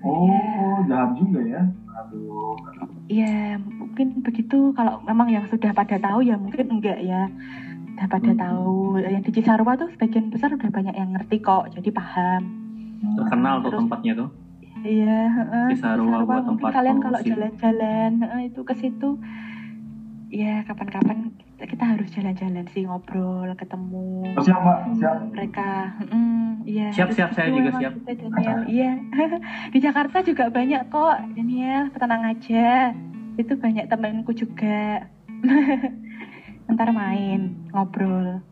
[0.07, 1.61] Oh, jahat juga ya.
[2.05, 2.53] Aduh.
[3.07, 4.71] Iya, mungkin begitu.
[4.75, 7.27] Kalau memang yang sudah pada tahu ya mungkin enggak ya.
[7.97, 8.37] Sudah pada Hmm.
[8.37, 8.77] tahu.
[9.01, 12.45] Yang di Cisarua tuh sebagian besar udah banyak yang ngerti kok, jadi paham.
[13.17, 14.29] Terkenal tuh Terus- tempatnya tuh.
[14.79, 15.67] Iya, heeh.
[15.73, 19.09] Cisarua buat mungkin tempat kalian kalau jalan-jalan heeh, itu ke situ
[20.29, 24.79] ya kapan-kapan kita, harus jalan-jalan sih ngobrol, ketemu Oh, siap, Mbak.
[24.95, 25.17] Siap.
[25.33, 25.71] mereka.
[26.63, 26.87] Iya.
[26.93, 27.97] Siap, siap, saya juga siap.
[27.97, 28.59] kita, Daniel.
[28.69, 28.91] Iya.
[29.73, 31.89] Di Jakarta juga banyak kok, Daniel.
[31.91, 32.93] Tenang aja.
[33.33, 35.09] Itu banyak temanku juga.
[36.67, 38.43] Ntar main, ngobrol.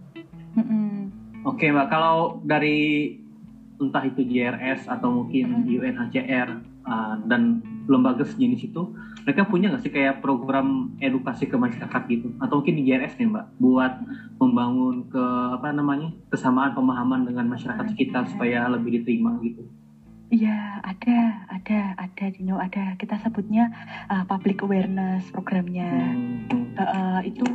[0.55, 1.11] Mm-mm.
[1.45, 3.11] Oke mbak, kalau dari
[3.77, 5.67] entah itu JRS atau mungkin Hmm.
[5.67, 6.49] UNHCR
[6.87, 8.81] uh, dan lembaga sejenis itu,
[9.27, 12.33] mereka punya nggak sih kayak program edukasi ke masyarakat gitu?
[12.41, 13.93] Atau mungkin di JRS nih mbak, buat
[14.41, 15.25] membangun ke
[15.59, 19.67] apa namanya kesamaan pemahaman dengan masyarakat sekitar supaya lebih diterima gitu?
[20.33, 22.97] Iya, ada, ada, ada, Dino, ada.
[22.97, 23.69] Kita sebutnya
[24.09, 25.85] uh, public awareness programnya.
[25.85, 26.65] Hmm.
[26.75, 27.47] Eh, itu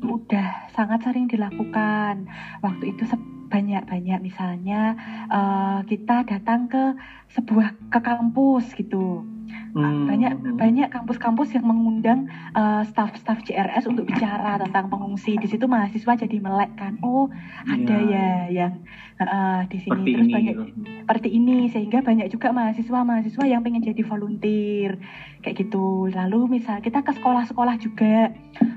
[0.00, 2.24] udah sangat sering dilakukan.
[2.64, 3.04] Waktu itu
[3.52, 4.96] banyak-banyak misalnya
[5.28, 6.96] eh, kita datang ke
[7.36, 9.28] sebuah ke kampus gitu.
[9.72, 10.04] Hmm.
[10.04, 15.40] Banyak banyak kampus-kampus yang mengundang eh, staf-staf JRS untuk bicara tentang pengungsi.
[15.40, 17.00] Di situ mahasiswa jadi melek kan.
[17.00, 17.32] Oh,
[17.64, 18.12] ada Iya.
[18.12, 18.72] ya yang
[19.16, 20.80] eh, di sini Seperti terus ini banyak gitu.
[21.02, 25.00] seperti ini sehingga banyak juga mahasiswa-mahasiswa yang pengen jadi volunteer
[25.40, 26.12] kayak gitu.
[26.12, 28.28] Lalu misal kita ke sekolah-sekolah juga.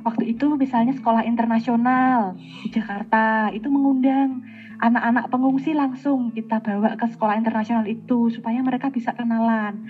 [0.08, 4.46] Waktu itu misalnya sekolah internasional di Jakarta itu mengundang
[4.76, 9.88] anak-anak pengungsi langsung kita bawa ke sekolah internasional itu supaya mereka bisa kenalan.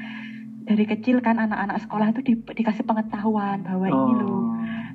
[0.66, 4.44] Dari kecil kan anak-anak sekolah itu di- dikasih pengetahuan bahwa ini loh Oh.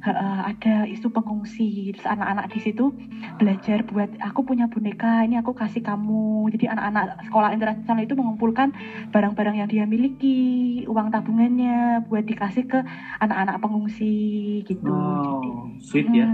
[0.01, 2.89] Heeh, ada isu pengungsi terus anak-anak di situ
[3.37, 8.73] belajar buat aku punya boneka ini aku kasih kamu jadi anak-anak sekolah internasional itu mengumpulkan
[9.12, 10.41] barang-barang yang dia miliki
[10.89, 12.81] uang tabungannya buat dikasih ke
[13.21, 14.09] anak-anak pengungsi
[14.64, 15.49] gitu Oh, Jadi,
[15.85, 16.27] sweet ya.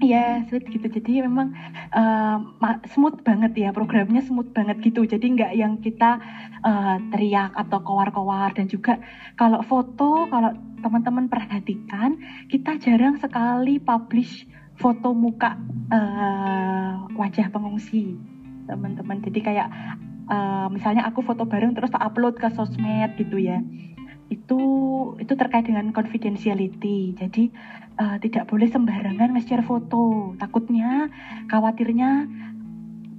[0.00, 0.88] Iya, sweet gitu.
[0.88, 1.52] Jadi memang
[1.92, 2.40] uh,
[2.88, 5.04] smooth banget ya programnya smooth banget gitu.
[5.04, 6.16] Jadi nggak yang kita
[6.64, 8.96] uh, teriak atau kowar-kowar dan juga
[9.36, 12.16] kalau foto kalau teman-teman perhatikan
[12.48, 14.48] kita jarang sekali publish
[14.80, 15.60] foto muka
[15.92, 18.16] uh, wajah pengungsi
[18.64, 19.20] teman-teman.
[19.20, 19.68] Jadi kayak
[20.32, 23.60] uh, misalnya aku foto bareng terus tak upload ke sosmed gitu ya
[24.30, 24.60] itu
[25.18, 27.18] itu terkait dengan confidentiality.
[27.18, 27.50] Jadi
[28.00, 30.32] uh, tidak boleh sembarangan nge-share foto.
[30.40, 31.12] Takutnya,
[31.52, 32.24] khawatirnya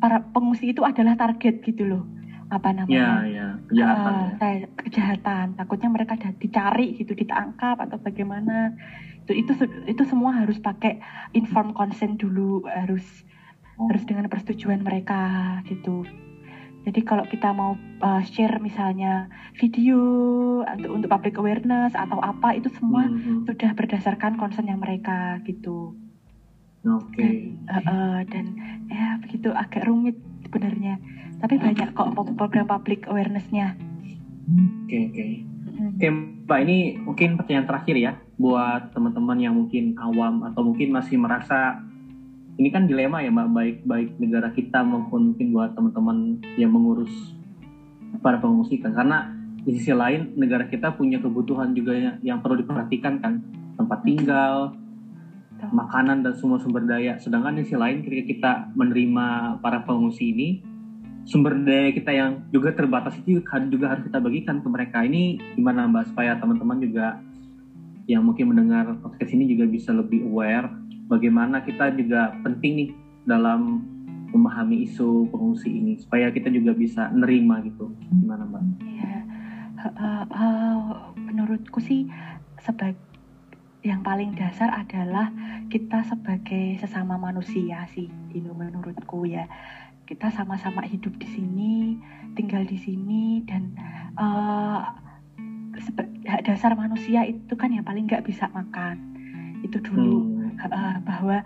[0.02, 2.04] para pengungsi itu adalah target gitu loh.
[2.52, 3.24] Apa namanya?
[3.24, 4.14] Ya, ya, kejahatan.
[4.18, 4.68] Uh, ya.
[4.76, 5.46] kejahatan.
[5.56, 8.76] Takutnya mereka dicari gitu, ditangkap atau bagaimana.
[9.24, 9.54] Itu itu
[9.86, 11.00] itu semua harus pakai
[11.38, 13.06] inform consent dulu, harus
[13.78, 16.04] harus dengan persetujuan mereka gitu.
[16.82, 20.00] Jadi kalau kita mau uh, share misalnya video
[20.66, 23.38] untuk untuk public awareness atau apa itu semua mm -hmm.
[23.46, 25.94] sudah berdasarkan concern yang mereka gitu.
[26.82, 27.22] Oke.
[27.22, 27.34] Okay.
[27.70, 28.58] Uh, uh, dan
[28.90, 30.98] ya begitu agak rumit sebenarnya.
[31.38, 33.78] Tapi banyak kok program public awarenessnya.
[33.78, 35.14] Oke okay, oke.
[35.14, 35.32] Okay.
[35.82, 36.08] Oke
[36.46, 41.82] Mbak ini mungkin pertanyaan terakhir ya buat teman-teman yang mungkin awam atau mungkin masih merasa
[42.60, 43.48] ini kan dilema ya mbak.
[43.52, 47.12] Baik baik negara kita maupun mungkin buat teman-teman yang mengurus
[48.20, 48.92] para pengungsi kan.
[48.92, 49.32] Karena
[49.62, 53.40] di sisi lain negara kita punya kebutuhan juga yang, yang perlu diperhatikan kan.
[53.80, 54.76] Tempat tinggal
[55.70, 57.22] makanan dan semua sumber daya.
[57.22, 60.50] Sedangkan di sisi lain ketika kita menerima para pengungsi ini
[61.22, 65.06] sumber daya kita yang juga terbatas itu juga harus kita bagikan ke mereka.
[65.06, 66.10] Ini gimana mbak?
[66.10, 67.22] Supaya teman-teman juga
[68.10, 70.81] yang mungkin mendengar podcast ini juga bisa lebih aware
[71.12, 72.90] bagaimana kita juga penting nih
[73.28, 73.84] dalam
[74.32, 77.92] memahami isu pengungsi ini supaya kita juga bisa nerima gitu.
[78.16, 78.64] Gimana mbak?
[78.80, 79.18] Iya,
[79.92, 80.76] uh, uh,
[81.20, 82.08] menurutku sih
[82.64, 82.96] sebagai
[83.84, 85.34] yang paling dasar adalah
[85.68, 89.52] kita sebagai sesama manusia sih, itu menurutku ya.
[90.08, 91.76] Kita sama-sama hidup di sini,
[92.36, 93.76] tinggal di sini dan
[94.16, 94.86] uh,
[96.44, 99.02] dasar manusia itu kan yang paling nggak bisa makan.
[99.66, 100.20] Itu dulu.
[100.24, 101.42] Hmm uh, bahwa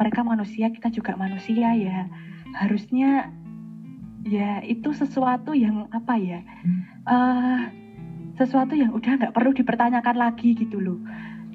[0.00, 2.10] mereka manusia kita juga manusia ya.
[2.56, 3.30] Harusnya
[4.26, 6.44] ya itu sesuatu yang apa ya
[7.08, 7.72] uh,
[8.36, 11.00] sesuatu yang udah nggak perlu dipertanyakan lagi gitu loh.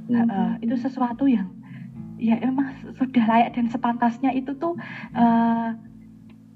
[0.06, 1.50] Uh, itu sesuatu yang
[2.22, 4.78] ya emang sudah layak dan sepantasnya itu tuh
[5.18, 5.74] uh,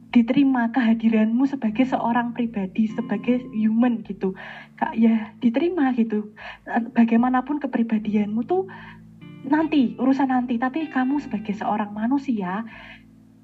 [0.10, 4.34] diterima kehadiranmu sebagai seorang pribadi sebagai human gitu.
[4.78, 6.34] Kak ya diterima gitu.
[6.94, 8.66] Bagaimanapun kepribadianmu tuh
[9.48, 10.60] nanti urusan nanti.
[10.60, 12.66] Tapi kamu sebagai seorang manusia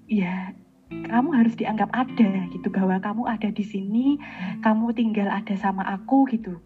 [0.06, 0.54] ya
[0.90, 2.68] kamu harus dianggap ada gitu.
[2.74, 4.20] Bahwa kamu ada di sini
[4.60, 6.60] kamu tinggal ada sama aku gitu.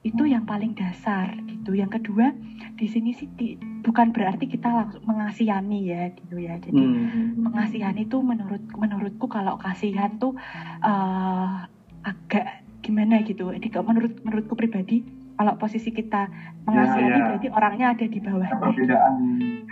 [0.00, 1.76] Itu yang paling dasar gitu.
[1.76, 2.32] Yang kedua
[2.80, 6.56] di sini sih di, bukan berarti kita langsung mengasihani ya gitu ya.
[6.56, 7.36] Jadi hmm.
[7.36, 10.32] mengasihani itu menurut menurutku kalau kasihan tuh
[10.80, 11.68] uh,
[12.00, 13.52] agak gimana gitu.
[13.52, 16.28] Jadi menurut menurutku pribadi kalau posisi kita
[16.68, 17.26] mengasihani ya, ya.
[17.32, 18.44] berarti orangnya ada di bawah.
[18.60, 19.14] Perbedaan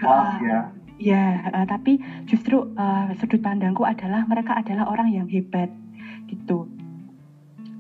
[0.00, 0.58] kelas ya.
[0.98, 5.68] Ya, uh, tapi justru uh, sudut pandangku adalah mereka adalah orang yang hebat
[6.32, 6.64] gitu.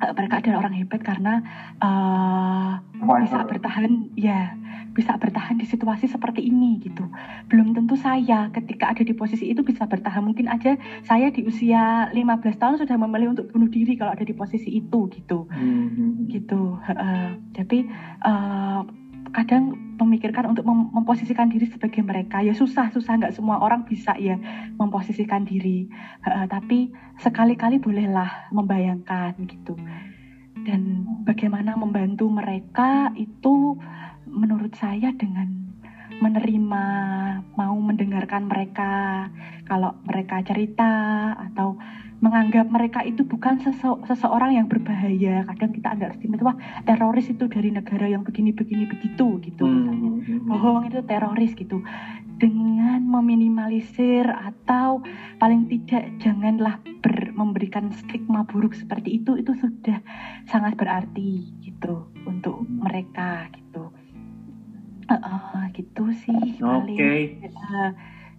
[0.04, 1.40] Uh, mereka adalah orang hebat karena
[1.80, 2.76] uh,
[3.24, 4.52] bisa bertahan, ya
[4.98, 7.06] bisa bertahan di situasi seperti ini gitu.
[7.46, 10.26] Belum tentu saya ketika ada di posisi itu bisa bertahan.
[10.26, 10.74] Mungkin aja
[11.06, 12.18] saya di usia 15
[12.58, 15.46] tahun sudah memilih untuk bunuh diri kalau ada di posisi itu gitu.
[15.54, 16.26] Hmm.
[16.26, 16.82] Gitu.
[16.82, 17.86] Uh, tapi
[18.26, 18.82] uh,
[19.30, 24.16] kadang memikirkan untuk mem memposisikan diri sebagai mereka ya susah susah nggak semua orang bisa
[24.16, 24.40] ya
[24.80, 25.84] memposisikan diri
[26.24, 26.88] uh, tapi
[27.20, 29.76] sekali-kali bolehlah membayangkan gitu
[30.64, 33.78] dan bagaimana membantu mereka itu
[34.30, 35.68] menurut saya dengan
[36.18, 36.84] menerima
[37.54, 39.26] mau mendengarkan mereka
[39.68, 40.90] kalau mereka cerita
[41.36, 41.78] atau
[42.18, 45.46] menganggap mereka itu bukan sese seseorang yang berbahaya.
[45.46, 49.74] Kadang kita underestimate wah teroris itu dari negara yang begini begini begitu gitu hmm.
[49.78, 50.10] misalnya.
[50.50, 51.78] bohong itu teroris gitu.
[52.38, 55.02] Dengan meminimalisir atau
[55.38, 60.02] paling tidak janganlah ber, memberikan stigma buruk seperti itu itu sudah
[60.50, 63.94] sangat berarti gitu untuk mereka gitu
[65.08, 66.60] Uh, gitu sih.
[66.60, 66.94] Oke.
[66.94, 67.20] Okay.
[67.48, 67.90] Uh,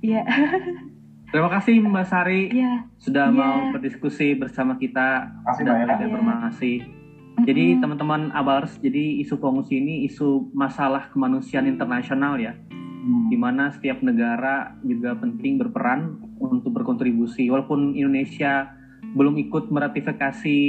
[0.06, 0.22] ya.
[1.30, 2.90] Terima kasih Mbak Sari yeah.
[2.98, 3.38] sudah yeah.
[3.38, 6.82] mau berdiskusi bersama kita kasih dan ada informasi.
[6.82, 6.98] Yeah.
[7.46, 7.82] Jadi mm-hmm.
[7.86, 13.32] teman-teman Abars, jadi isu pengungsi ini isu masalah kemanusiaan internasional ya, hmm.
[13.32, 17.48] di mana setiap negara juga penting berperan untuk berkontribusi.
[17.48, 18.76] Walaupun Indonesia
[19.16, 20.60] belum ikut meratifikasi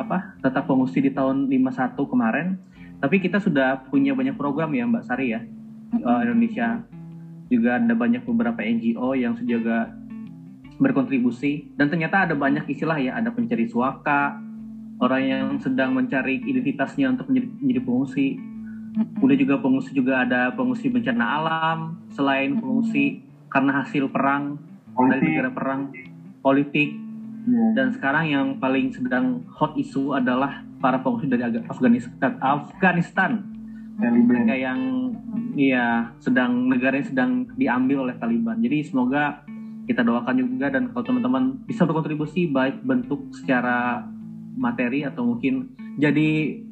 [0.00, 2.56] apa tetap pengungsi di tahun 51 kemarin,
[3.00, 5.40] tapi kita sudah punya banyak program ya Mbak Sari ya
[6.04, 6.84] uh, Indonesia.
[7.50, 9.90] Juga ada banyak beberapa NGO yang juga
[10.78, 11.74] berkontribusi.
[11.74, 14.38] Dan ternyata ada banyak istilah ya ada pencari suaka
[15.00, 18.26] orang yang sedang mencari identitasnya untuk menjadi, menjadi pengungsi.
[19.18, 21.78] Udah juga pengungsi juga ada pengungsi bencana alam
[22.12, 24.60] selain pengungsi karena hasil perang
[24.94, 25.26] dari Politik.
[25.26, 25.80] negara perang
[26.44, 26.90] politik.
[27.40, 27.72] Iya.
[27.72, 33.30] dan sekarang yang paling sedang hot isu adalah para pengungsi dari Aga- Afghanistan Afghanistan
[33.94, 34.24] Taliban.
[34.26, 34.80] mereka yang
[35.54, 38.56] iya sedang negaranya sedang diambil oleh Taliban.
[38.58, 39.44] Jadi semoga
[39.84, 44.06] kita doakan juga dan kalau teman-teman bisa berkontribusi baik bentuk secara
[44.52, 46.62] materi atau mungkin jadi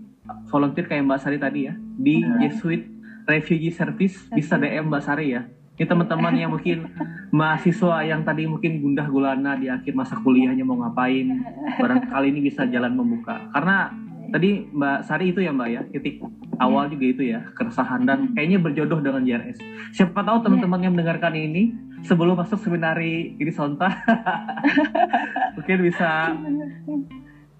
[0.46, 2.32] volunteer kayak Mbak Sari tadi ya di Ya.
[2.40, 2.88] Jesuit
[3.26, 5.44] Refugee Service bisa DM Mbak Sari ya.
[5.78, 6.90] Ini teman-teman yang mungkin
[7.30, 11.38] mahasiswa yang tadi mungkin gundah gulana di akhir masa kuliahnya mau ngapain,
[11.78, 13.46] barangkali ini bisa jalan membuka.
[13.54, 13.94] Karena
[14.34, 16.18] tadi Mbak Sari itu ya Mbak ya titik
[16.58, 19.58] awal juga itu ya keresahan dan kayaknya berjodoh dengan JRS.
[19.94, 21.70] Siapa tahu teman-teman yang mendengarkan ini
[22.02, 23.86] sebelum masuk seminari ini Sonta
[25.54, 26.34] mungkin bisa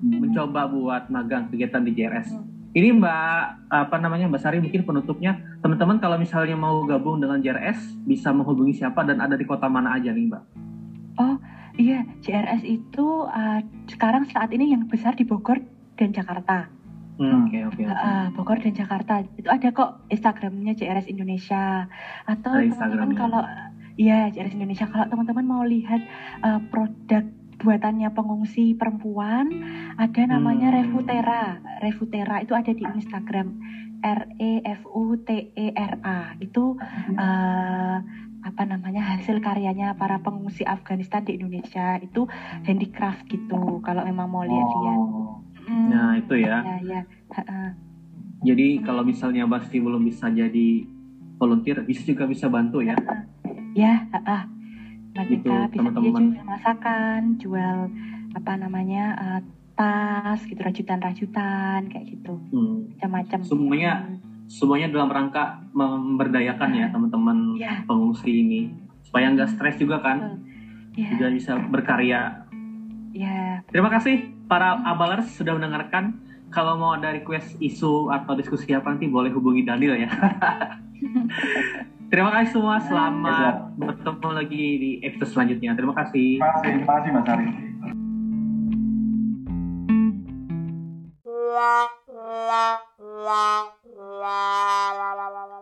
[0.03, 2.48] mencoba buat magang kegiatan di JRS.
[2.77, 8.05] Ini Mbak apa namanya Mbak Sari mungkin penutupnya teman-teman kalau misalnya mau gabung dengan JRS
[8.05, 10.69] bisa menghubungi siapa dan ada di kota mana aja nih Mbak?
[11.79, 15.62] Iya, JRS itu uh, sekarang saat ini yang besar di Bogor
[15.95, 16.66] dan Jakarta.
[17.23, 17.83] Hmm, Oke oke.
[17.83, 17.83] oke.
[17.87, 21.87] Uh, Bogor dan Jakarta itu ada kok Instagramnya JRS Indonesia
[22.27, 23.43] atau teman-teman kalau
[23.95, 26.03] ya JRS Indonesia kalau teman-teman mau lihat
[26.43, 27.23] uh, produk
[27.59, 29.51] buatannya pengungsi perempuan
[29.99, 30.77] ada namanya Hmm.
[30.79, 31.43] Refutera
[31.83, 33.59] Refutera itu ada di Instagram
[33.99, 36.79] R E F U T E R A itu
[37.19, 37.97] uh,
[38.39, 42.31] apa namanya hasil karyanya para pengungsi Afghanistan di Indonesia itu
[42.63, 45.43] handicraft gitu kalau memang mau lihat-lihat Oh.
[45.69, 46.65] Hmm, Nah itu ya.
[46.65, 47.01] ya ya.
[48.41, 50.87] Jadi kalau misalnya Basti belum bisa jadi
[51.37, 52.97] volunteer, bisa juga bisa bantu ya.
[53.77, 54.49] Ya, ah,
[55.19, 56.23] mereka Gitu, bisa dia teman-teman.
[56.31, 57.79] jual masakan, jual
[58.33, 59.41] apa namanya eh,
[59.75, 62.87] tas, gitu rajutan-rajutan kayak gitu, Hmm.
[62.89, 63.39] macam-macam.
[63.43, 63.93] Semuanya
[64.47, 68.61] semuanya dalam rangka memberdayakan ya teman-teman Ya, pengungsi ini
[69.03, 70.41] supaya nggak stres juga kan,
[70.93, 72.43] ya, juga bisa berkarya.
[73.11, 73.61] ya.
[73.66, 76.16] Terima kasih para abalers sudah mendengarkan.
[76.49, 80.09] Kalau mau ada request isu atau diskusi apa nanti boleh hubungi Daniel ya.
[82.09, 85.77] Terima kasih semua, selamat bertemu lagi di episode selanjutnya.
[85.77, 86.41] Terima kasih.
[86.41, 87.49] Terima kasih, terima kasih Mas Ari.
[94.19, 95.58] la la la la